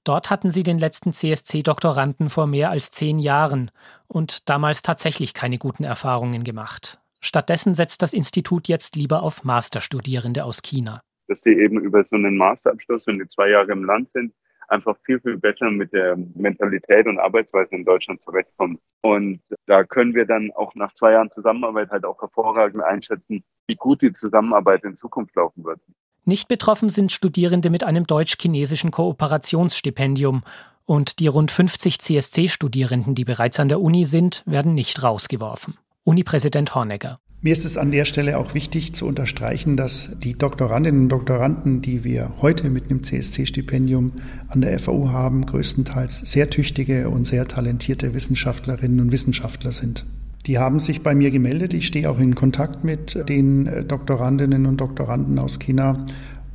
Dort 0.04 0.28
hatten 0.28 0.50
sie 0.50 0.64
den 0.64 0.78
letzten 0.78 1.14
CSC-Doktoranden 1.14 2.28
vor 2.28 2.46
mehr 2.46 2.70
als 2.70 2.90
zehn 2.90 3.18
Jahren 3.18 3.70
und 4.06 4.50
damals 4.50 4.82
tatsächlich 4.82 5.32
keine 5.32 5.56
guten 5.56 5.84
Erfahrungen 5.84 6.44
gemacht. 6.44 6.98
Stattdessen 7.20 7.74
setzt 7.74 8.02
das 8.02 8.12
Institut 8.12 8.68
jetzt 8.68 8.96
lieber 8.96 9.22
auf 9.22 9.44
Masterstudierende 9.44 10.44
aus 10.44 10.60
China. 10.60 11.00
Dass 11.26 11.40
die 11.40 11.58
eben 11.58 11.80
über 11.80 12.04
so 12.04 12.16
einen 12.16 12.36
Masterabschluss, 12.36 13.06
wenn 13.06 13.18
die 13.18 13.28
zwei 13.28 13.48
Jahre 13.48 13.72
im 13.72 13.82
Land 13.82 14.10
sind, 14.10 14.34
einfach 14.68 14.96
viel, 15.04 15.20
viel 15.20 15.38
besser 15.38 15.70
mit 15.70 15.92
der 15.92 16.16
Mentalität 16.34 17.06
und 17.06 17.18
Arbeitsweise 17.18 17.74
in 17.74 17.84
Deutschland 17.84 18.20
zurechtkommen. 18.20 18.78
Und 19.02 19.40
da 19.66 19.84
können 19.84 20.14
wir 20.14 20.26
dann 20.26 20.50
auch 20.54 20.74
nach 20.74 20.92
zwei 20.94 21.12
Jahren 21.12 21.30
Zusammenarbeit 21.30 21.90
halt 21.90 22.04
auch 22.04 22.20
hervorragend 22.20 22.82
einschätzen, 22.82 23.44
wie 23.66 23.76
gut 23.76 24.02
die 24.02 24.12
Zusammenarbeit 24.12 24.84
in 24.84 24.96
Zukunft 24.96 25.34
laufen 25.36 25.64
wird. 25.64 25.80
Nicht 26.24 26.48
betroffen 26.48 26.88
sind 26.88 27.12
Studierende 27.12 27.70
mit 27.70 27.84
einem 27.84 28.06
deutsch-chinesischen 28.06 28.90
Kooperationsstipendium. 28.90 30.42
Und 30.84 31.18
die 31.18 31.26
rund 31.26 31.50
50 31.50 32.00
CSC-Studierenden, 32.00 33.14
die 33.14 33.24
bereits 33.24 33.58
an 33.58 33.68
der 33.68 33.80
Uni 33.80 34.04
sind, 34.04 34.42
werden 34.46 34.74
nicht 34.74 35.02
rausgeworfen. 35.02 35.78
Unipräsident 36.04 36.74
Hornegger. 36.74 37.18
Mir 37.42 37.52
ist 37.52 37.66
es 37.66 37.76
an 37.76 37.90
der 37.90 38.06
Stelle 38.06 38.38
auch 38.38 38.54
wichtig 38.54 38.94
zu 38.94 39.06
unterstreichen, 39.06 39.76
dass 39.76 40.18
die 40.18 40.34
Doktorandinnen 40.34 41.02
und 41.02 41.08
Doktoranden, 41.10 41.82
die 41.82 42.02
wir 42.02 42.32
heute 42.40 42.70
mit 42.70 42.90
einem 42.90 43.02
CSC-Stipendium 43.02 44.12
an 44.48 44.62
der 44.62 44.78
FAU 44.78 45.10
haben, 45.10 45.44
größtenteils 45.44 46.20
sehr 46.20 46.48
tüchtige 46.48 47.10
und 47.10 47.26
sehr 47.26 47.46
talentierte 47.46 48.14
Wissenschaftlerinnen 48.14 49.00
und 49.00 49.12
Wissenschaftler 49.12 49.72
sind. 49.72 50.06
Die 50.46 50.58
haben 50.58 50.80
sich 50.80 51.02
bei 51.02 51.14
mir 51.14 51.30
gemeldet. 51.30 51.74
Ich 51.74 51.86
stehe 51.86 52.08
auch 52.10 52.18
in 52.18 52.34
Kontakt 52.34 52.84
mit 52.84 53.28
den 53.28 53.86
Doktorandinnen 53.86 54.64
und 54.64 54.78
Doktoranden 54.78 55.38
aus 55.38 55.58
China 55.58 56.04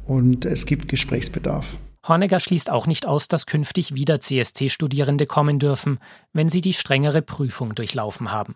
und 0.05 0.45
es 0.45 0.65
gibt 0.65 0.87
Gesprächsbedarf. 0.87 1.77
Hornegger 2.07 2.39
schließt 2.39 2.71
auch 2.71 2.87
nicht 2.87 3.05
aus, 3.05 3.27
dass 3.27 3.45
künftig 3.45 3.93
wieder 3.93 4.19
CSC-Studierende 4.19 5.27
kommen 5.27 5.59
dürfen, 5.59 5.99
wenn 6.33 6.49
sie 6.49 6.61
die 6.61 6.73
strengere 6.73 7.21
Prüfung 7.21 7.75
durchlaufen 7.75 8.31
haben. 8.31 8.55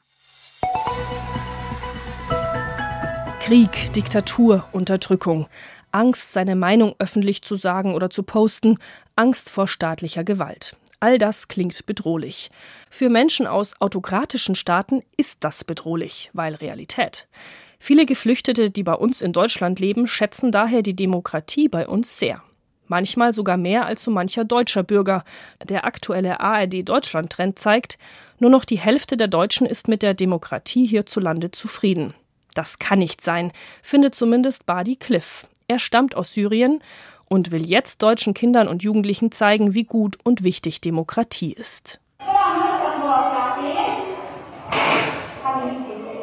Krieg, 3.45 3.93
Diktatur, 3.93 4.65
Unterdrückung, 4.71 5.45
Angst, 5.91 6.33
seine 6.33 6.55
Meinung 6.55 6.95
öffentlich 6.97 7.43
zu 7.43 7.55
sagen 7.57 7.93
oder 7.93 8.09
zu 8.09 8.23
posten, 8.23 8.79
Angst 9.15 9.51
vor 9.51 9.67
staatlicher 9.67 10.23
Gewalt. 10.23 10.75
All 10.99 11.19
das 11.19 11.47
klingt 11.47 11.85
bedrohlich. 11.85 12.49
Für 12.89 13.07
Menschen 13.11 13.45
aus 13.45 13.79
autokratischen 13.79 14.55
Staaten 14.55 15.03
ist 15.15 15.43
das 15.43 15.63
bedrohlich, 15.63 16.31
weil 16.33 16.55
Realität. 16.55 17.27
Viele 17.77 18.07
Geflüchtete, 18.07 18.71
die 18.71 18.81
bei 18.81 18.95
uns 18.95 19.21
in 19.21 19.31
Deutschland 19.31 19.79
leben, 19.79 20.07
schätzen 20.07 20.51
daher 20.51 20.81
die 20.81 20.95
Demokratie 20.95 21.69
bei 21.69 21.87
uns 21.87 22.17
sehr. 22.17 22.41
Manchmal 22.87 23.31
sogar 23.31 23.57
mehr 23.57 23.85
als 23.85 24.03
so 24.03 24.09
mancher 24.09 24.43
deutscher 24.43 24.81
Bürger. 24.81 25.23
Der 25.63 25.85
aktuelle 25.85 26.39
ARD-Deutschland-Trend 26.39 27.59
zeigt, 27.59 27.99
nur 28.39 28.49
noch 28.49 28.65
die 28.65 28.79
Hälfte 28.79 29.17
der 29.17 29.27
Deutschen 29.27 29.67
ist 29.67 29.87
mit 29.87 30.01
der 30.01 30.15
Demokratie 30.15 30.87
hierzulande 30.87 31.51
zufrieden. 31.51 32.15
Das 32.55 32.79
kann 32.79 32.97
nicht 32.99 33.21
sein, 33.21 33.51
findet 33.83 34.15
zumindest 34.15 34.65
Badi 34.65 34.95
Cliff. 34.95 35.45
Er 35.67 35.77
stammt 35.77 36.15
aus 36.15 36.33
Syrien 36.33 36.79
und 37.29 37.51
will 37.51 37.65
jetzt 37.65 38.01
deutschen 38.01 38.33
Kindern 38.33 38.67
und 38.67 38.81
Jugendlichen 38.81 39.31
zeigen, 39.31 39.75
wie 39.75 39.83
gut 39.83 40.17
und 40.23 40.43
wichtig 40.43 40.81
Demokratie 40.81 41.53
ist. 41.53 41.99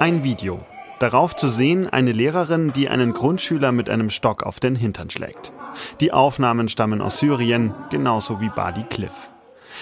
Ein 0.01 0.25
Video. 0.25 0.61
Darauf 0.99 1.35
zu 1.35 1.49
sehen 1.49 1.89
eine 1.89 2.13
Lehrerin, 2.13 2.73
die 2.73 2.89
einen 2.89 3.13
Grundschüler 3.13 3.73
mit 3.73 3.91
einem 3.91 4.09
Stock 4.09 4.45
auf 4.45 4.61
den 4.61 4.77
Hintern 4.77 5.11
schlägt. 5.11 5.53
Die 6.01 6.13
Aufnahmen 6.13 6.69
stammen 6.69 7.03
aus 7.03 7.19
Syrien, 7.19 7.75
genauso 7.91 8.41
wie 8.41 8.49
Badi 8.49 8.85
Cliff. 8.85 9.32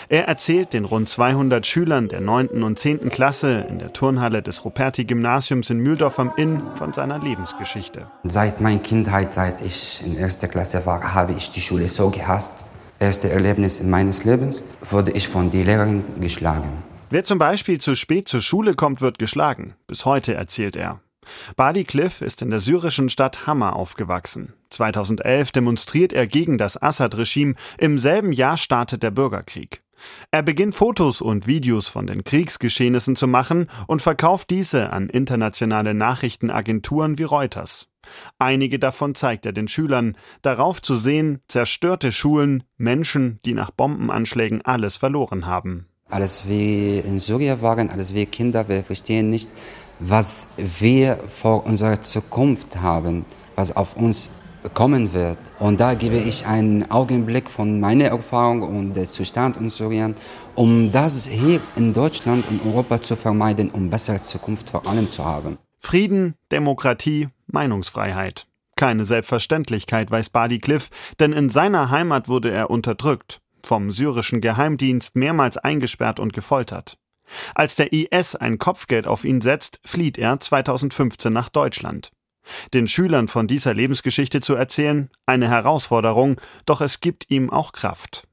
Er 0.09 0.29
erzählt 0.29 0.73
den 0.73 0.85
rund 0.85 1.09
200 1.09 1.67
Schülern 1.67 2.09
der 2.09 2.21
9. 2.21 2.63
und 2.63 2.79
10. 2.79 3.11
Klasse 3.11 3.67
in 3.69 3.79
der 3.79 3.93
Turnhalle 3.93 4.43
des 4.43 4.65
Ruperti-Gymnasiums 4.65 5.71
in 5.71 5.79
Mühldorf 5.79 6.19
am 6.19 6.33
Inn 6.37 6.63
von 6.75 6.93
seiner 6.93 7.19
Lebensgeschichte. 7.19 8.07
Seit 8.25 8.61
meiner 8.61 8.81
Kindheit, 8.81 9.33
seit 9.35 9.61
ich 9.61 10.01
in 10.05 10.17
erster 10.17 10.49
Klasse 10.49 10.87
war, 10.87 11.15
habe 11.15 11.33
ich 11.33 11.53
die 11.53 11.61
Schule 11.61 11.89
so 11.89 12.11
gehasst. 12.11 12.65
Erste 12.99 13.31
Erlebnis 13.31 13.83
meines 13.83 14.25
Lebens 14.25 14.63
wurde 14.89 15.11
ich 15.13 15.29
von 15.29 15.51
der 15.51 15.65
Lehrerin 15.65 16.05
geschlagen. 16.21 16.71
Wer 17.09 17.25
zum 17.25 17.39
Beispiel 17.39 17.81
zu 17.81 17.97
spät 17.97 18.29
zur 18.29 18.41
Schule 18.41 18.75
kommt, 18.75 19.01
wird 19.01 19.19
geschlagen. 19.19 19.75
Bis 19.87 20.05
heute 20.05 20.35
erzählt 20.35 20.77
er. 20.77 21.01
Badi 21.57 21.85
Cliff 21.85 22.23
ist 22.23 22.43
in 22.43 22.51
der 22.51 22.61
syrischen 22.61 23.09
Stadt 23.09 23.47
Hama 23.47 23.71
aufgewachsen. 23.71 24.55
2011 24.71 25.53
demonstriert 25.53 26.13
er 26.13 26.27
gegen 26.27 26.59
das 26.59 26.81
Assad-Regime. 26.81 27.55
Im 27.79 27.99
selben 27.99 28.33
Jahr 28.33 28.57
startet 28.57 29.03
der 29.03 29.11
Bürgerkrieg. 29.11 29.83
Er 30.31 30.43
beginnt 30.43 30.75
Fotos 30.75 31.21
und 31.21 31.47
Videos 31.47 31.89
von 31.89 32.07
den 32.07 32.25
Kriegsgeschehnissen 32.25 33.17
zu 33.17 33.27
machen 33.27 33.69
und 33.87 34.01
verkauft 34.01 34.51
diese 34.51 34.93
an 34.93 35.11
internationale 35.11 35.93
Nachrichtenagenturen 35.93 37.19
wie 37.19 37.25
Reuters. 37.25 37.89
Einige 38.39 38.79
davon 38.79 39.15
zeigt 39.15 39.45
er 39.45 39.53
den 39.53 39.69
Schülern, 39.69 40.17
darauf 40.43 40.81
zu 40.81 40.97
sehen 40.97 41.41
zerstörte 41.49 42.13
Schulen, 42.13 42.65
Menschen, 42.79 43.41
die 43.45 43.53
nach 43.53 43.71
Bombenanschlägen 43.71 44.63
alles 44.63 44.97
verloren 44.97 45.47
haben. 45.47 45.87
Alles 46.09 46.49
wie 46.49 46.99
in 46.99 47.21
Syrien 47.21 47.63
waren, 47.63 47.91
alles 47.91 48.15
wie 48.15 48.27
Kinder, 48.27 48.69
wir 48.69 48.83
verstehen 48.83 49.31
nicht, 49.31 49.49
was 50.01 50.49
wir 50.57 51.19
vor 51.29 51.67
unserer 51.67 52.01
Zukunft 52.01 52.81
haben, 52.81 53.25
was 53.55 53.77
auf 53.77 53.97
uns 53.97 54.33
kommen 54.75 55.13
wird. 55.13 55.39
Und 55.59 55.81
da 55.81 55.95
gebe 55.95 56.17
ich 56.17 56.47
einen 56.47 56.91
Augenblick 56.91 57.49
von 57.49 57.81
meiner 57.81 58.07
Erfahrung 58.07 58.63
und 58.63 58.95
der 58.95 59.09
Zustand 59.09 59.57
in 59.57 59.71
Syrien, 59.71 60.15
um 60.55 60.93
das 60.93 61.27
hier 61.27 61.61
in 61.77 61.93
Deutschland 61.93 62.45
und 62.49 62.65
Europa 62.65 63.01
zu 63.01 63.17
vermeiden, 63.17 63.71
um 63.71 63.89
bessere 63.89 64.23
Zukunft 64.23 64.71
vor 64.71 64.87
allem 64.87 65.11
zu 65.11 65.25
haben. 65.25 65.59
Frieden, 65.79 66.35
Demokratie, 66.53 67.29
Meinungsfreiheit. 67.47 68.47
Keine 68.77 69.05
Selbstverständlichkeit, 69.05 70.11
weiß 70.11 70.31
Badi 70.31 70.59
Cliff, 70.59 70.89
denn 71.19 71.33
in 71.33 71.51
seiner 71.51 71.91
Heimat 71.91 72.29
wurde 72.29 72.51
er 72.51 72.71
unterdrückt, 72.71 73.41
vom 73.63 73.91
syrischen 73.91 74.41
Geheimdienst 74.41 75.17
mehrmals 75.17 75.59
eingesperrt 75.59 76.21
und 76.21 76.33
gefoltert. 76.33 76.97
Als 77.55 77.75
der 77.75 77.93
IS 77.93 78.37
ein 78.37 78.59
Kopfgeld 78.59 79.07
auf 79.07 79.25
ihn 79.25 79.41
setzt, 79.41 79.81
flieht 79.85 80.19
er 80.19 80.41
2015 80.41 81.33
nach 81.33 81.49
Deutschland. 81.49 82.13
Den 82.75 82.89
Schülern 82.89 83.29
von 83.29 83.47
dieser 83.47 83.75
Lebensgeschichte 83.75 84.41
zu 84.41 84.55
erzählen, 84.55 85.11
eine 85.27 85.49
Herausforderung, 85.49 86.41
doch 86.67 86.81
es 86.81 87.01
gibt 87.01 87.31
ihm 87.31 87.51
auch 87.51 87.73
Kraft. 87.73 88.27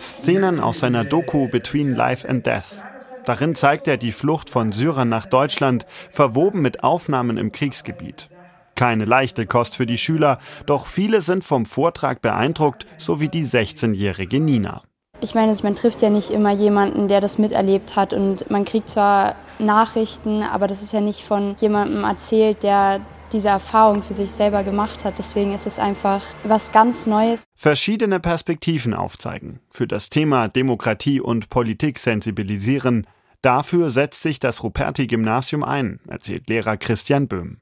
Szenen 0.00 0.60
aus 0.60 0.80
seiner 0.80 1.04
Doku 1.04 1.48
Between 1.48 1.94
Life 1.94 2.28
and 2.28 2.46
Death. 2.46 2.82
Darin 3.24 3.54
zeigt 3.54 3.86
er 3.86 3.96
die 3.96 4.12
Flucht 4.12 4.50
von 4.50 4.72
Syrern 4.72 5.08
nach 5.08 5.26
Deutschland, 5.26 5.86
verwoben 6.10 6.60
mit 6.60 6.82
Aufnahmen 6.82 7.36
im 7.36 7.52
Kriegsgebiet. 7.52 8.28
Keine 8.74 9.04
leichte 9.04 9.46
Kost 9.46 9.76
für 9.76 9.86
die 9.86 9.98
Schüler, 9.98 10.38
doch 10.66 10.86
viele 10.86 11.20
sind 11.20 11.44
vom 11.44 11.66
Vortrag 11.66 12.22
beeindruckt, 12.22 12.86
so 12.98 13.20
wie 13.20 13.28
die 13.28 13.44
16-jährige 13.44 14.40
Nina. 14.40 14.82
Ich 15.20 15.34
meine, 15.34 15.54
man 15.62 15.76
trifft 15.76 16.02
ja 16.02 16.10
nicht 16.10 16.30
immer 16.30 16.50
jemanden, 16.50 17.06
der 17.06 17.20
das 17.20 17.38
miterlebt 17.38 17.94
hat 17.94 18.12
und 18.12 18.50
man 18.50 18.64
kriegt 18.64 18.90
zwar 18.90 19.36
Nachrichten, 19.60 20.42
aber 20.42 20.66
das 20.66 20.82
ist 20.82 20.92
ja 20.92 21.00
nicht 21.00 21.20
von 21.20 21.54
jemandem 21.60 22.02
erzählt, 22.02 22.64
der 22.64 23.00
diese 23.32 23.48
Erfahrung 23.48 24.02
für 24.02 24.14
sich 24.14 24.30
selber 24.30 24.62
gemacht 24.64 25.04
hat. 25.04 25.14
Deswegen 25.18 25.54
ist 25.54 25.66
es 25.66 25.78
einfach 25.78 26.22
was 26.44 26.72
ganz 26.72 27.06
Neues. 27.06 27.44
Verschiedene 27.56 28.20
Perspektiven 28.20 28.94
aufzeigen, 28.94 29.60
für 29.70 29.86
das 29.86 30.10
Thema 30.10 30.48
Demokratie 30.48 31.20
und 31.20 31.48
Politik 31.48 31.98
sensibilisieren. 31.98 33.06
Dafür 33.42 33.90
setzt 33.90 34.22
sich 34.22 34.38
das 34.38 34.62
Ruperti-Gymnasium 34.62 35.62
ein, 35.62 36.00
erzählt 36.08 36.48
Lehrer 36.48 36.76
Christian 36.76 37.28
Böhm. 37.28 37.61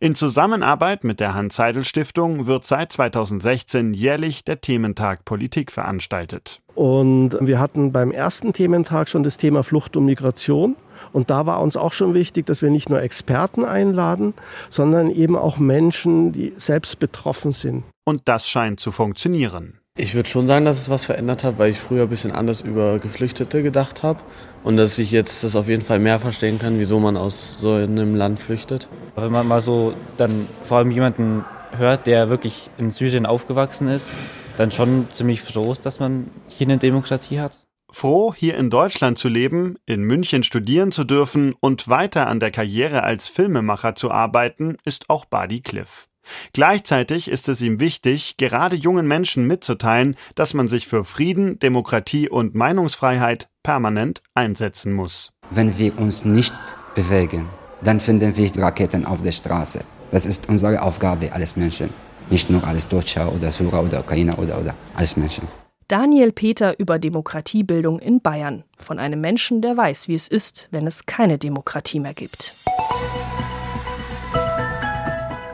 In 0.00 0.14
Zusammenarbeit 0.14 1.04
mit 1.04 1.20
der 1.20 1.34
Hans-Seidel-Stiftung 1.34 2.46
wird 2.46 2.66
seit 2.66 2.92
2016 2.92 3.94
jährlich 3.94 4.44
der 4.44 4.60
Thementag 4.60 5.24
Politik 5.24 5.72
veranstaltet. 5.72 6.60
Und 6.74 7.36
wir 7.40 7.58
hatten 7.58 7.92
beim 7.92 8.10
ersten 8.10 8.52
Thementag 8.52 9.08
schon 9.08 9.22
das 9.22 9.36
Thema 9.36 9.62
Flucht 9.62 9.96
und 9.96 10.04
Migration. 10.04 10.76
Und 11.12 11.30
da 11.30 11.46
war 11.46 11.60
uns 11.60 11.76
auch 11.76 11.92
schon 11.92 12.14
wichtig, 12.14 12.46
dass 12.46 12.62
wir 12.62 12.70
nicht 12.70 12.90
nur 12.90 13.00
Experten 13.00 13.64
einladen, 13.64 14.34
sondern 14.68 15.10
eben 15.10 15.36
auch 15.36 15.58
Menschen, 15.58 16.32
die 16.32 16.52
selbst 16.56 16.98
betroffen 16.98 17.52
sind. 17.52 17.84
Und 18.04 18.22
das 18.26 18.48
scheint 18.48 18.80
zu 18.80 18.90
funktionieren. 18.90 19.79
Ich 19.98 20.14
würde 20.14 20.28
schon 20.28 20.46
sagen, 20.46 20.64
dass 20.64 20.78
es 20.78 20.88
was 20.88 21.04
verändert 21.04 21.42
hat, 21.42 21.58
weil 21.58 21.70
ich 21.70 21.78
früher 21.78 22.04
ein 22.04 22.08
bisschen 22.08 22.30
anders 22.30 22.60
über 22.60 23.00
Geflüchtete 23.00 23.62
gedacht 23.62 24.04
habe 24.04 24.20
und 24.62 24.76
dass 24.76 24.98
ich 24.98 25.10
jetzt 25.10 25.42
das 25.42 25.56
auf 25.56 25.68
jeden 25.68 25.82
Fall 25.82 25.98
mehr 25.98 26.20
verstehen 26.20 26.60
kann, 26.60 26.78
wieso 26.78 27.00
man 27.00 27.16
aus 27.16 27.58
so 27.58 27.72
einem 27.72 28.14
Land 28.14 28.38
flüchtet. 28.38 28.88
Wenn 29.16 29.32
man 29.32 29.48
mal 29.48 29.60
so 29.60 29.94
dann 30.16 30.46
vor 30.62 30.78
allem 30.78 30.92
jemanden 30.92 31.44
hört, 31.76 32.06
der 32.06 32.30
wirklich 32.30 32.70
in 32.78 32.92
Syrien 32.92 33.26
aufgewachsen 33.26 33.88
ist, 33.88 34.16
dann 34.56 34.70
schon 34.70 35.10
ziemlich 35.10 35.42
froh 35.42 35.72
ist, 35.72 35.84
dass 35.84 35.98
man 35.98 36.30
hier 36.48 36.68
eine 36.68 36.78
Demokratie 36.78 37.40
hat. 37.40 37.64
Froh, 37.90 38.32
hier 38.32 38.56
in 38.56 38.70
Deutschland 38.70 39.18
zu 39.18 39.28
leben, 39.28 39.76
in 39.86 40.02
München 40.02 40.44
studieren 40.44 40.92
zu 40.92 41.02
dürfen 41.02 41.54
und 41.58 41.88
weiter 41.88 42.28
an 42.28 42.38
der 42.38 42.52
Karriere 42.52 43.02
als 43.02 43.28
Filmemacher 43.28 43.96
zu 43.96 44.12
arbeiten, 44.12 44.76
ist 44.84 45.10
auch 45.10 45.24
Buddy 45.24 45.60
Cliff. 45.60 46.06
Gleichzeitig 46.52 47.28
ist 47.28 47.48
es 47.48 47.62
ihm 47.62 47.80
wichtig, 47.80 48.36
gerade 48.36 48.76
jungen 48.76 49.06
Menschen 49.06 49.46
mitzuteilen, 49.46 50.16
dass 50.34 50.54
man 50.54 50.68
sich 50.68 50.86
für 50.86 51.04
Frieden, 51.04 51.58
Demokratie 51.58 52.28
und 52.28 52.54
Meinungsfreiheit 52.54 53.48
permanent 53.62 54.22
einsetzen 54.34 54.92
muss. 54.92 55.32
Wenn 55.50 55.78
wir 55.78 55.98
uns 55.98 56.24
nicht 56.24 56.54
bewegen, 56.94 57.48
dann 57.82 58.00
finden 58.00 58.36
wir 58.36 58.50
Raketen 58.56 59.06
auf 59.06 59.22
der 59.22 59.32
Straße. 59.32 59.80
Das 60.10 60.26
ist 60.26 60.48
unsere 60.48 60.82
Aufgabe 60.82 61.32
als 61.32 61.56
Menschen. 61.56 61.90
Nicht 62.30 62.50
nur 62.50 62.64
als 62.64 62.88
Deutscher 62.88 63.32
oder 63.32 63.50
Syrer 63.50 63.82
oder 63.82 64.00
Ukrainer 64.00 64.38
oder, 64.38 64.58
oder 64.58 64.74
als 64.94 65.16
Menschen. 65.16 65.48
Daniel 65.88 66.30
Peter 66.30 66.78
über 66.78 67.00
Demokratiebildung 67.00 67.98
in 67.98 68.20
Bayern. 68.20 68.62
Von 68.78 69.00
einem 69.00 69.20
Menschen, 69.20 69.60
der 69.60 69.76
weiß, 69.76 70.06
wie 70.06 70.14
es 70.14 70.28
ist, 70.28 70.68
wenn 70.70 70.86
es 70.86 71.06
keine 71.06 71.36
Demokratie 71.36 71.98
mehr 71.98 72.14
gibt. 72.14 72.54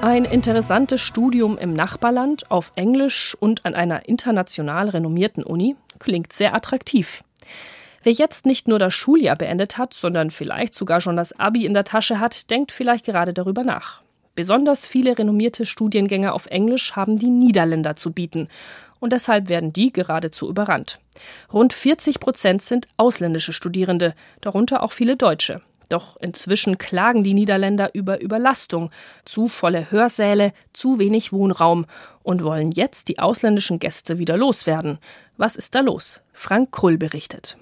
Ein 0.06 0.24
interessantes 0.24 1.00
Studium 1.00 1.58
im 1.58 1.72
Nachbarland 1.72 2.48
auf 2.48 2.70
Englisch 2.76 3.36
und 3.40 3.66
an 3.66 3.74
einer 3.74 4.08
international 4.08 4.88
renommierten 4.90 5.42
Uni 5.42 5.74
klingt 5.98 6.32
sehr 6.32 6.54
attraktiv. 6.54 7.24
Wer 8.04 8.12
jetzt 8.12 8.46
nicht 8.46 8.68
nur 8.68 8.78
das 8.78 8.94
Schuljahr 8.94 9.34
beendet 9.34 9.78
hat, 9.78 9.94
sondern 9.94 10.30
vielleicht 10.30 10.76
sogar 10.76 11.00
schon 11.00 11.16
das 11.16 11.36
Abi 11.40 11.66
in 11.66 11.74
der 11.74 11.82
Tasche 11.82 12.20
hat, 12.20 12.52
denkt 12.52 12.70
vielleicht 12.70 13.04
gerade 13.04 13.32
darüber 13.32 13.64
nach. 13.64 14.00
Besonders 14.36 14.86
viele 14.86 15.18
renommierte 15.18 15.66
Studiengänge 15.66 16.32
auf 16.34 16.46
Englisch 16.46 16.94
haben 16.94 17.16
die 17.16 17.30
Niederländer 17.30 17.96
zu 17.96 18.12
bieten. 18.12 18.46
Und 19.00 19.12
deshalb 19.12 19.48
werden 19.48 19.72
die 19.72 19.92
geradezu 19.92 20.48
überrannt. 20.48 21.00
Rund 21.52 21.72
40 21.72 22.20
Prozent 22.20 22.62
sind 22.62 22.86
ausländische 22.96 23.52
Studierende, 23.52 24.14
darunter 24.40 24.84
auch 24.84 24.92
viele 24.92 25.16
Deutsche. 25.16 25.62
Doch 25.88 26.16
inzwischen 26.16 26.79
klagen 26.79 27.22
die 27.22 27.35
Niederländer 27.35 27.94
über 27.94 28.20
Überlastung, 28.20 28.90
zu 29.25 29.49
volle 29.49 29.90
Hörsäle, 29.90 30.53
zu 30.72 30.99
wenig 30.99 31.33
Wohnraum 31.33 31.87
und 32.22 32.42
wollen 32.42 32.72
jetzt 32.72 33.09
die 33.09 33.18
ausländischen 33.18 33.79
Gäste 33.79 34.18
wieder 34.18 34.37
loswerden. 34.37 34.99
Was 35.37 35.57
ist 35.57 35.75
da 35.75 35.81
los? 35.81 36.20
Frank 36.33 36.72
Krull 36.72 36.99
berichtet. 36.99 37.57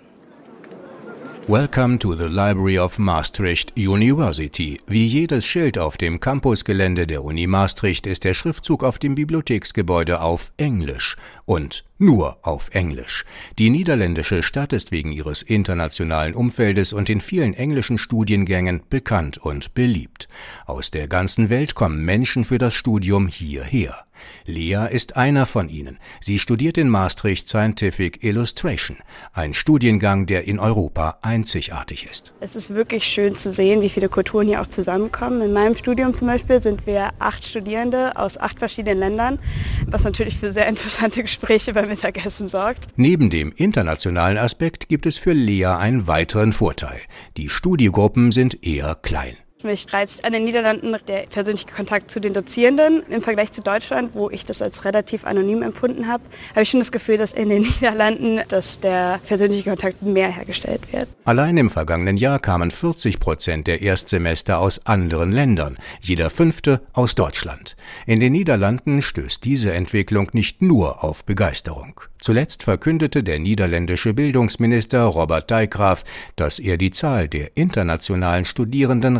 Welcome 1.46 1.98
to 1.98 2.14
the 2.14 2.24
Library 2.24 2.78
of 2.78 2.98
Maastricht 2.98 3.76
University. 3.76 4.80
Wie 4.86 5.06
jedes 5.06 5.44
Schild 5.44 5.76
auf 5.76 5.98
dem 5.98 6.18
Campusgelände 6.18 7.06
der 7.06 7.22
Uni 7.22 7.46
Maastricht 7.46 8.06
ist 8.06 8.24
der 8.24 8.32
Schriftzug 8.32 8.82
auf 8.82 8.98
dem 8.98 9.14
Bibliotheksgebäude 9.14 10.22
auf 10.22 10.52
Englisch 10.56 11.16
und 11.44 11.84
nur 11.98 12.38
auf 12.40 12.70
Englisch. 12.72 13.26
Die 13.58 13.68
niederländische 13.68 14.42
Stadt 14.42 14.72
ist 14.72 14.90
wegen 14.90 15.12
ihres 15.12 15.42
internationalen 15.42 16.34
Umfeldes 16.34 16.94
und 16.94 17.08
den 17.08 17.20
vielen 17.20 17.52
englischen 17.52 17.98
Studiengängen 17.98 18.80
bekannt 18.88 19.36
und 19.36 19.74
beliebt. 19.74 20.30
Aus 20.64 20.90
der 20.90 21.08
ganzen 21.08 21.50
Welt 21.50 21.74
kommen 21.74 22.02
Menschen 22.02 22.44
für 22.44 22.58
das 22.58 22.72
Studium 22.72 23.28
hierher. 23.28 24.06
Lea 24.46 24.86
ist 24.90 25.16
einer 25.16 25.46
von 25.46 25.68
ihnen. 25.68 25.98
Sie 26.20 26.38
studiert 26.38 26.78
in 26.78 26.88
Maastricht 26.88 27.48
Scientific 27.48 28.22
Illustration, 28.22 28.98
ein 29.32 29.54
Studiengang, 29.54 30.26
der 30.26 30.44
in 30.44 30.58
Europa 30.58 31.18
einzigartig 31.22 32.06
ist. 32.10 32.34
Es 32.40 32.56
ist 32.56 32.74
wirklich 32.74 33.04
schön 33.04 33.36
zu 33.36 33.52
sehen, 33.52 33.80
wie 33.80 33.88
viele 33.88 34.08
Kulturen 34.08 34.46
hier 34.46 34.60
auch 34.60 34.66
zusammenkommen. 34.66 35.42
In 35.42 35.52
meinem 35.52 35.74
Studium 35.74 36.12
zum 36.12 36.28
Beispiel 36.28 36.62
sind 36.62 36.86
wir 36.86 37.10
acht 37.18 37.44
Studierende 37.44 38.16
aus 38.16 38.38
acht 38.38 38.58
verschiedenen 38.58 38.98
Ländern, 38.98 39.38
was 39.86 40.04
natürlich 40.04 40.36
für 40.36 40.52
sehr 40.52 40.66
interessante 40.74 41.22
Gespräche 41.22 41.72
beim 41.72 41.88
Mittagessen 41.88 42.48
sorgt. 42.48 42.86
Neben 42.96 43.30
dem 43.30 43.52
internationalen 43.56 44.38
Aspekt 44.38 44.88
gibt 44.88 45.06
es 45.06 45.18
für 45.18 45.32
Lea 45.32 45.66
einen 45.66 46.06
weiteren 46.06 46.52
Vorteil. 46.52 47.00
Die 47.36 47.48
Studiegruppen 47.48 48.32
sind 48.32 48.66
eher 48.66 48.94
klein. 48.94 49.36
Mich 49.64 49.90
reizt 49.92 50.24
an 50.24 50.32
den 50.34 50.44
Niederlanden 50.44 50.94
der 51.08 51.22
persönliche 51.22 51.66
Kontakt 51.66 52.10
zu 52.10 52.20
den 52.20 52.34
Dozierenden 52.34 53.02
im 53.08 53.22
Vergleich 53.22 53.50
zu 53.52 53.62
Deutschland, 53.62 54.10
wo 54.12 54.28
ich 54.28 54.44
das 54.44 54.60
als 54.60 54.84
relativ 54.84 55.24
anonym 55.24 55.62
empfunden 55.62 56.06
habe. 56.06 56.22
Habe 56.50 56.62
ich 56.62 56.68
schon 56.68 56.80
das 56.80 56.92
Gefühl, 56.92 57.16
dass 57.16 57.32
in 57.32 57.48
den 57.48 57.62
Niederlanden, 57.80 58.40
dass 58.48 58.80
der 58.80 59.20
persönliche 59.26 59.70
Kontakt 59.70 60.02
mehr 60.02 60.28
hergestellt 60.28 60.92
wird. 60.92 61.08
Allein 61.24 61.56
im 61.56 61.70
vergangenen 61.70 62.18
Jahr 62.18 62.38
kamen 62.38 62.70
40 62.70 63.18
Prozent 63.18 63.66
der 63.66 63.80
Erstsemester 63.80 64.58
aus 64.58 64.86
anderen 64.86 65.32
Ländern, 65.32 65.78
jeder 66.00 66.28
fünfte 66.28 66.82
aus 66.92 67.14
Deutschland. 67.14 67.76
In 68.06 68.20
den 68.20 68.32
Niederlanden 68.32 69.00
stößt 69.00 69.44
diese 69.44 69.72
Entwicklung 69.72 70.28
nicht 70.32 70.60
nur 70.60 71.02
auf 71.02 71.24
Begeisterung. 71.24 72.00
Zuletzt 72.24 72.62
verkündete 72.62 73.22
der 73.22 73.38
niederländische 73.38 74.14
Bildungsminister 74.14 75.02
Robert 75.02 75.50
Dijkgraaf, 75.50 76.04
dass 76.36 76.58
er 76.58 76.78
die 76.78 76.90
Zahl 76.90 77.28
der 77.28 77.54
internationalen 77.54 78.46
Studierenden 78.46 79.18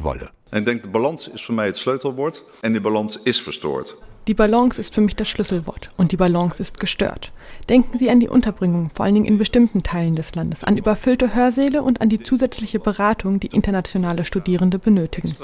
wolle. 0.00 0.30
Ik 0.50 0.64
denk 0.64 0.82
de 0.82 0.88
balans 0.88 1.28
is 1.28 1.44
voor 1.44 1.54
mij 1.54 1.66
het 1.66 1.76
sleutelwoord 1.76 2.44
en 2.60 2.72
die 2.72 2.80
balans 2.80 3.18
is 3.22 3.42
verstoord. 3.42 3.96
Die 4.30 4.34
Balance 4.34 4.80
ist 4.80 4.94
für 4.94 5.00
mich 5.00 5.16
das 5.16 5.28
Schlüsselwort 5.28 5.90
und 5.96 6.12
die 6.12 6.16
Balance 6.16 6.62
ist 6.62 6.78
gestört. 6.78 7.32
Denken 7.68 7.98
Sie 7.98 8.10
an 8.10 8.20
die 8.20 8.28
Unterbringung, 8.28 8.92
vor 8.94 9.04
allen 9.04 9.14
Dingen 9.16 9.26
in 9.26 9.38
bestimmten 9.38 9.82
Teilen 9.82 10.14
des 10.14 10.36
Landes, 10.36 10.62
an 10.62 10.76
überfüllte 10.76 11.34
Hörsäle 11.34 11.82
und 11.82 12.00
an 12.00 12.10
die 12.10 12.20
zusätzliche 12.20 12.78
Beratung, 12.78 13.40
die 13.40 13.48
internationale 13.48 14.24
Studierende 14.24 14.78
benötigen. 14.78 15.34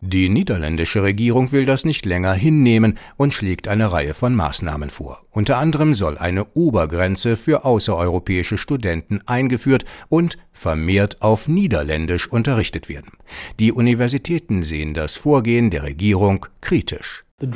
Die 0.00 0.28
niederländische 0.30 1.02
Regierung 1.02 1.52
will 1.52 1.66
das 1.66 1.84
nicht 1.84 2.06
länger 2.06 2.32
hinnehmen 2.32 2.98
und 3.18 3.34
schlägt 3.34 3.68
eine 3.68 3.92
Reihe 3.92 4.14
von 4.14 4.34
Maßnahmen 4.34 4.88
vor. 4.88 5.22
Unter 5.32 5.58
anderem 5.58 5.92
soll 5.92 6.16
eine 6.16 6.46
Obergrenze 6.54 7.36
für 7.36 7.66
außereuropäische 7.66 8.56
Studenten 8.56 9.20
eingeführt 9.26 9.84
und 10.08 10.38
vermehrt 10.50 11.20
auf 11.20 11.46
Niederländisch 11.46 12.26
unterrichtet 12.26 12.88
werden. 12.88 13.12
Die 13.60 13.70
Universitäten 13.70 14.62
sehen 14.62 14.94
das 14.94 15.16
Vorgehen 15.16 15.68
der 15.68 15.82
Regierung 15.82 16.05
kritisch. 16.60 17.26
Der 17.38 17.48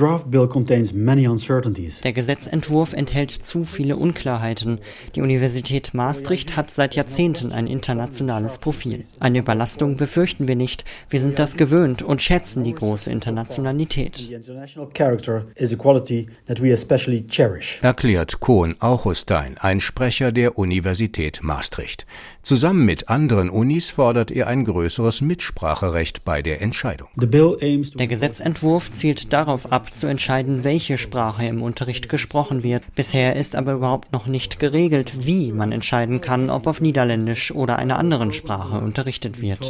Gesetzentwurf 2.12 2.92
enthält 2.92 3.30
zu 3.30 3.64
viele 3.64 3.96
Unklarheiten. 3.96 4.78
Die 5.14 5.22
Universität 5.22 5.94
Maastricht 5.94 6.54
hat 6.54 6.70
seit 6.70 6.94
Jahrzehnten 6.96 7.50
ein 7.50 7.66
internationales 7.66 8.58
Profil. 8.58 9.06
Eine 9.20 9.38
Überlastung 9.38 9.96
befürchten 9.96 10.46
wir 10.46 10.56
nicht. 10.56 10.84
Wir 11.08 11.18
sind 11.18 11.38
das 11.38 11.56
gewöhnt 11.56 12.02
und 12.02 12.20
schätzen 12.20 12.62
die 12.62 12.74
große 12.74 13.10
Internationalität. 13.10 14.28
Erklärt 17.80 18.40
Kohn 18.40 18.76
Auchustein, 18.80 19.56
ein 19.56 19.80
Sprecher 19.80 20.30
der 20.30 20.58
Universität 20.58 21.42
Maastricht. 21.42 22.04
Zusammen 22.42 22.84
mit 22.86 23.08
anderen 23.08 23.50
Unis 23.50 23.90
fordert 23.90 24.30
er 24.30 24.46
ein 24.46 24.64
größeres 24.64 25.20
Mitspracherecht 25.20 26.24
bei 26.24 26.42
der 26.42 26.62
Entscheidung. 26.62 27.08
Der 27.16 28.06
Gesetzentwurf 28.06 28.90
zielt 28.90 29.32
darauf 29.32 29.70
ab, 29.70 29.94
zu 29.94 30.06
entscheiden, 30.06 30.64
welche 30.64 30.96
Sprache 30.96 31.44
im 31.44 31.62
Unterricht 31.62 32.08
gesprochen 32.08 32.62
wird. 32.62 32.82
Bisher 32.94 33.36
ist 33.36 33.56
aber 33.56 33.74
überhaupt 33.74 34.12
noch 34.12 34.26
nicht 34.26 34.58
geregelt, 34.58 35.26
wie 35.26 35.52
man 35.52 35.70
entscheiden 35.70 36.20
kann, 36.20 36.48
ob 36.50 36.66
auf 36.66 36.80
Niederländisch 36.80 37.52
oder 37.52 37.78
einer 37.78 37.98
anderen 37.98 38.32
Sprache 38.32 38.80
unterrichtet 38.80 39.40
wird. 39.40 39.60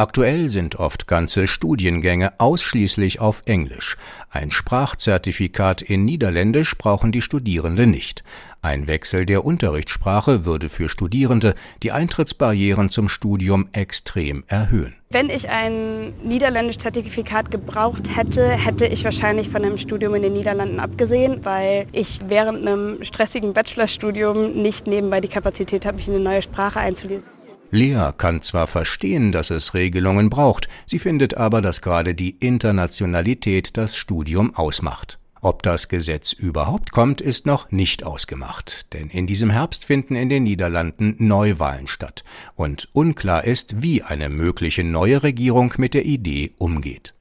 Aktuell 0.00 0.48
sind 0.48 0.76
oft 0.76 1.06
ganze 1.06 1.46
Studiengänge 1.46 2.40
ausschließlich 2.40 3.20
auf 3.20 3.42
Englisch. 3.44 3.98
Ein 4.30 4.50
Sprachzertifikat 4.50 5.82
in 5.82 6.06
Niederländisch 6.06 6.78
brauchen 6.78 7.12
die 7.12 7.20
Studierenden 7.20 7.90
nicht. 7.90 8.24
Ein 8.62 8.88
Wechsel 8.88 9.24
der 9.24 9.46
Unterrichtssprache 9.46 10.44
würde 10.44 10.68
für 10.68 10.90
Studierende 10.90 11.54
die 11.82 11.92
Eintrittsbarrieren 11.92 12.90
zum 12.90 13.08
Studium 13.08 13.68
extrem 13.72 14.44
erhöhen. 14.48 14.94
Wenn 15.08 15.30
ich 15.30 15.48
ein 15.48 16.12
Niederländisch-Zertifikat 16.22 17.50
gebraucht 17.50 18.14
hätte, 18.14 18.46
hätte 18.50 18.86
ich 18.86 19.02
wahrscheinlich 19.02 19.48
von 19.48 19.64
einem 19.64 19.78
Studium 19.78 20.14
in 20.14 20.22
den 20.22 20.34
Niederlanden 20.34 20.78
abgesehen, 20.78 21.42
weil 21.42 21.86
ich 21.92 22.20
während 22.28 22.60
einem 22.66 23.02
stressigen 23.02 23.54
Bachelorstudium 23.54 24.52
nicht 24.52 24.86
nebenbei 24.86 25.22
die 25.22 25.28
Kapazität 25.28 25.86
habe, 25.86 25.96
mich 25.96 26.08
in 26.08 26.14
eine 26.14 26.24
neue 26.24 26.42
Sprache 26.42 26.80
einzulesen. 26.80 27.28
Lea 27.70 28.10
kann 28.18 28.42
zwar 28.42 28.66
verstehen, 28.66 29.32
dass 29.32 29.50
es 29.50 29.74
Regelungen 29.74 30.28
braucht, 30.28 30.68
sie 30.86 30.98
findet 30.98 31.36
aber, 31.36 31.62
dass 31.62 31.80
gerade 31.80 32.14
die 32.14 32.30
Internationalität 32.30 33.76
das 33.76 33.96
Studium 33.96 34.54
ausmacht. 34.54 35.19
Ob 35.42 35.62
das 35.62 35.88
Gesetz 35.88 36.34
überhaupt 36.34 36.92
kommt, 36.92 37.22
ist 37.22 37.46
noch 37.46 37.70
nicht 37.70 38.04
ausgemacht, 38.04 38.92
denn 38.92 39.08
in 39.08 39.26
diesem 39.26 39.48
Herbst 39.48 39.86
finden 39.86 40.14
in 40.14 40.28
den 40.28 40.42
Niederlanden 40.42 41.14
Neuwahlen 41.18 41.86
statt 41.86 42.24
und 42.56 42.88
unklar 42.92 43.44
ist, 43.44 43.80
wie 43.80 44.02
eine 44.02 44.28
mögliche 44.28 44.84
neue 44.84 45.22
Regierung 45.22 45.72
mit 45.78 45.94
der 45.94 46.04
Idee 46.04 46.52
umgeht. 46.58 47.14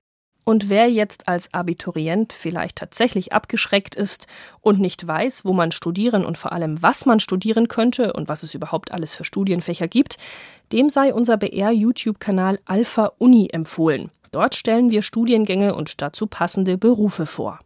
Und 0.44 0.70
wer 0.70 0.90
jetzt 0.90 1.30
als 1.30 1.54
Abiturient 1.54 2.34
vielleicht 2.34 2.78
tatsächlich 2.80 3.32
abgeschreckt 3.32 3.96
ist 3.96 4.28
und 4.60 4.82
nicht 4.82 5.06
weiß, 5.06 5.46
wo 5.46 5.54
man 5.54 5.72
studieren 5.72 6.26
und 6.26 6.38
vor 6.38 6.52
allem 6.52 6.82
was 6.82 7.06
man 7.06 7.22
studieren 7.22 7.70
könnte 7.70 8.12
und 8.12 8.28
was 8.28 8.44
es 8.44 8.54
überhaupt 8.54 8.92
alles 8.92 9.16
für 9.16 9.24
Studienfächer 9.24 9.88
gibt, 9.88 10.18
dem 10.74 10.90
sei 10.90 11.14
unser 11.14 11.38
BR-YouTube-Kanal 11.38 12.60
Alpha 12.66 13.14
Uni 13.18 13.48
empfohlen. 13.54 14.12
Dort 14.32 14.56
stellen 14.56 14.90
wir 14.90 15.04
Studiengänge 15.04 15.74
und 15.74 16.02
dazu 16.02 16.28
passende 16.28 16.78
Berufe 16.78 17.26
vor. 17.26 17.60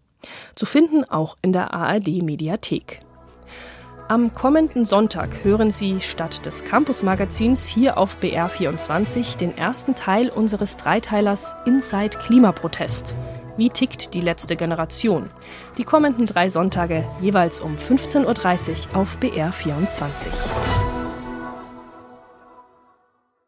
Zu 0.56 0.66
finden 0.66 1.04
auch 1.04 1.38
in 1.42 1.54
der 1.54 1.74
ARD-Mediathek. 1.74 3.02
Am 4.10 4.36
kommenden 4.36 4.86
Sonntag 4.86 5.44
hören 5.44 5.72
Sie 5.72 6.02
statt 6.02 6.46
des 6.46 6.66
Campus-Magazins 6.66 7.66
hier 7.66 7.98
auf 7.98 8.18
BR24 8.20 9.38
den 9.38 9.58
ersten 9.58 9.96
Teil 9.96 10.30
unseres 10.30 10.78
Dreiteilers 10.78 11.56
Inside 11.66 12.18
Klimaprotest. 12.20 13.16
Wie 13.56 13.70
tickt 13.70 14.14
die 14.14 14.22
letzte 14.22 14.56
Generation? 14.56 15.30
Die 15.78 15.84
kommenden 15.84 16.26
drei 16.26 16.50
Sonntage 16.50 17.06
jeweils 17.22 17.62
um 17.62 17.76
15.30 17.78 18.90
Uhr 18.94 18.98
auf 19.02 19.18
BR24. 19.20 20.93